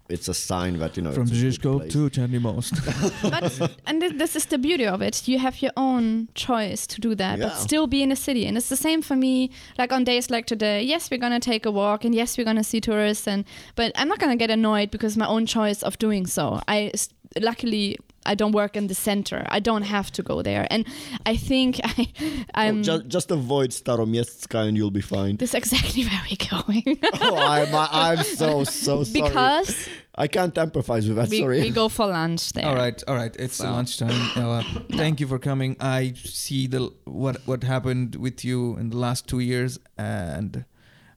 [0.07, 2.73] it's a sign that you know From it's a Žižkov to Černý Most.
[3.23, 5.27] but and thi- this is the beauty of it.
[5.27, 8.45] You have your own choice to do that, but still be in a city.
[8.45, 9.49] And it's the same for me.
[9.77, 12.63] Like on days like today, yes, we're gonna take a walk, and yes, we're gonna
[12.63, 13.45] see tourists, and
[13.75, 16.61] but I'm not gonna get annoyed because my own choice of doing so.
[16.67, 17.97] I s- luckily.
[18.27, 19.45] I don't work in the center.
[19.49, 20.83] I don't have to go there, and
[21.27, 22.07] I think I,
[22.55, 22.79] I'm.
[22.79, 25.37] Oh, just, just avoid Staroměstská and you'll be fine.
[25.37, 29.21] this exactly where we're going oh, I'm I'm so so sorry.
[29.29, 31.29] because I can't empathize with that.
[31.29, 31.61] we, sorry.
[31.61, 32.65] we go for lunch there.
[32.65, 33.35] all right, all right.
[33.37, 34.31] It's So- lunchtime.
[34.35, 34.63] Uh,
[34.97, 35.75] thank you for coming.
[35.79, 40.65] I see the what what happened with you in the last two years, and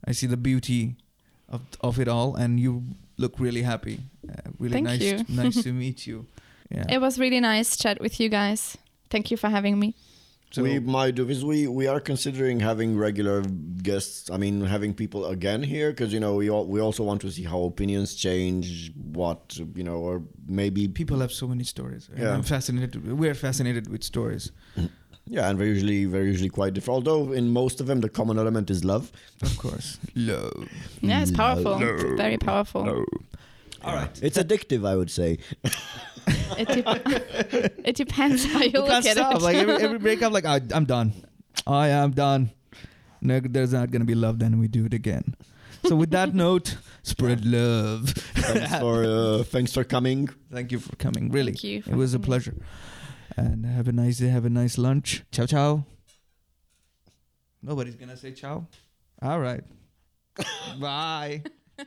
[0.05, 0.97] I see the beauty
[1.49, 2.35] of of it all.
[2.37, 2.83] And you
[3.19, 4.01] look really happy.
[4.29, 5.25] Uh, really Thank nice, you.
[5.29, 6.27] nice to meet you.
[6.71, 6.85] Yeah.
[6.89, 8.79] It was really nice chat with you guys.
[9.11, 9.95] Thank you for having me.
[10.51, 11.43] So we might do this.
[11.43, 13.43] We we are considering having regular
[13.83, 14.31] guests.
[14.31, 17.31] I mean, having people again here because you know we all, we also want to
[17.31, 18.93] see how opinions change.
[18.97, 22.09] What you know, or maybe people have so many stories.
[22.17, 22.33] Yeah.
[22.33, 23.19] I'm fascinated.
[23.19, 24.51] We're fascinated with stories.
[25.29, 26.95] yeah, and they're usually they're usually quite different.
[27.07, 29.11] Although in most of them, the common element is love.
[29.43, 29.99] Of course.
[30.15, 30.69] Love.
[31.01, 31.79] Yeah, it's powerful.
[31.79, 32.17] No.
[32.17, 33.05] Very powerful.
[33.85, 34.23] All right.
[34.23, 35.39] It's addictive, I would say.
[36.59, 39.37] It, de- it depends how you You look at stop.
[39.37, 39.43] it.
[39.49, 41.13] Like every, every breakup, like I, I'm done.
[41.67, 42.51] I am done.
[43.23, 44.39] No, there's not gonna be love.
[44.39, 45.35] Then we do it again.
[45.87, 48.11] So with that note, spread love.
[48.11, 50.29] Thanks for uh, thanks for coming.
[50.53, 51.31] Thank you for coming.
[51.31, 52.25] Really, Thank you for it was a me.
[52.25, 52.55] pleasure.
[53.37, 54.29] And have a nice day.
[54.29, 55.25] Have a nice lunch.
[55.31, 55.85] Ciao, ciao.
[57.63, 58.67] Nobody's gonna say ciao.
[59.21, 59.65] All right.
[60.81, 61.43] Bye.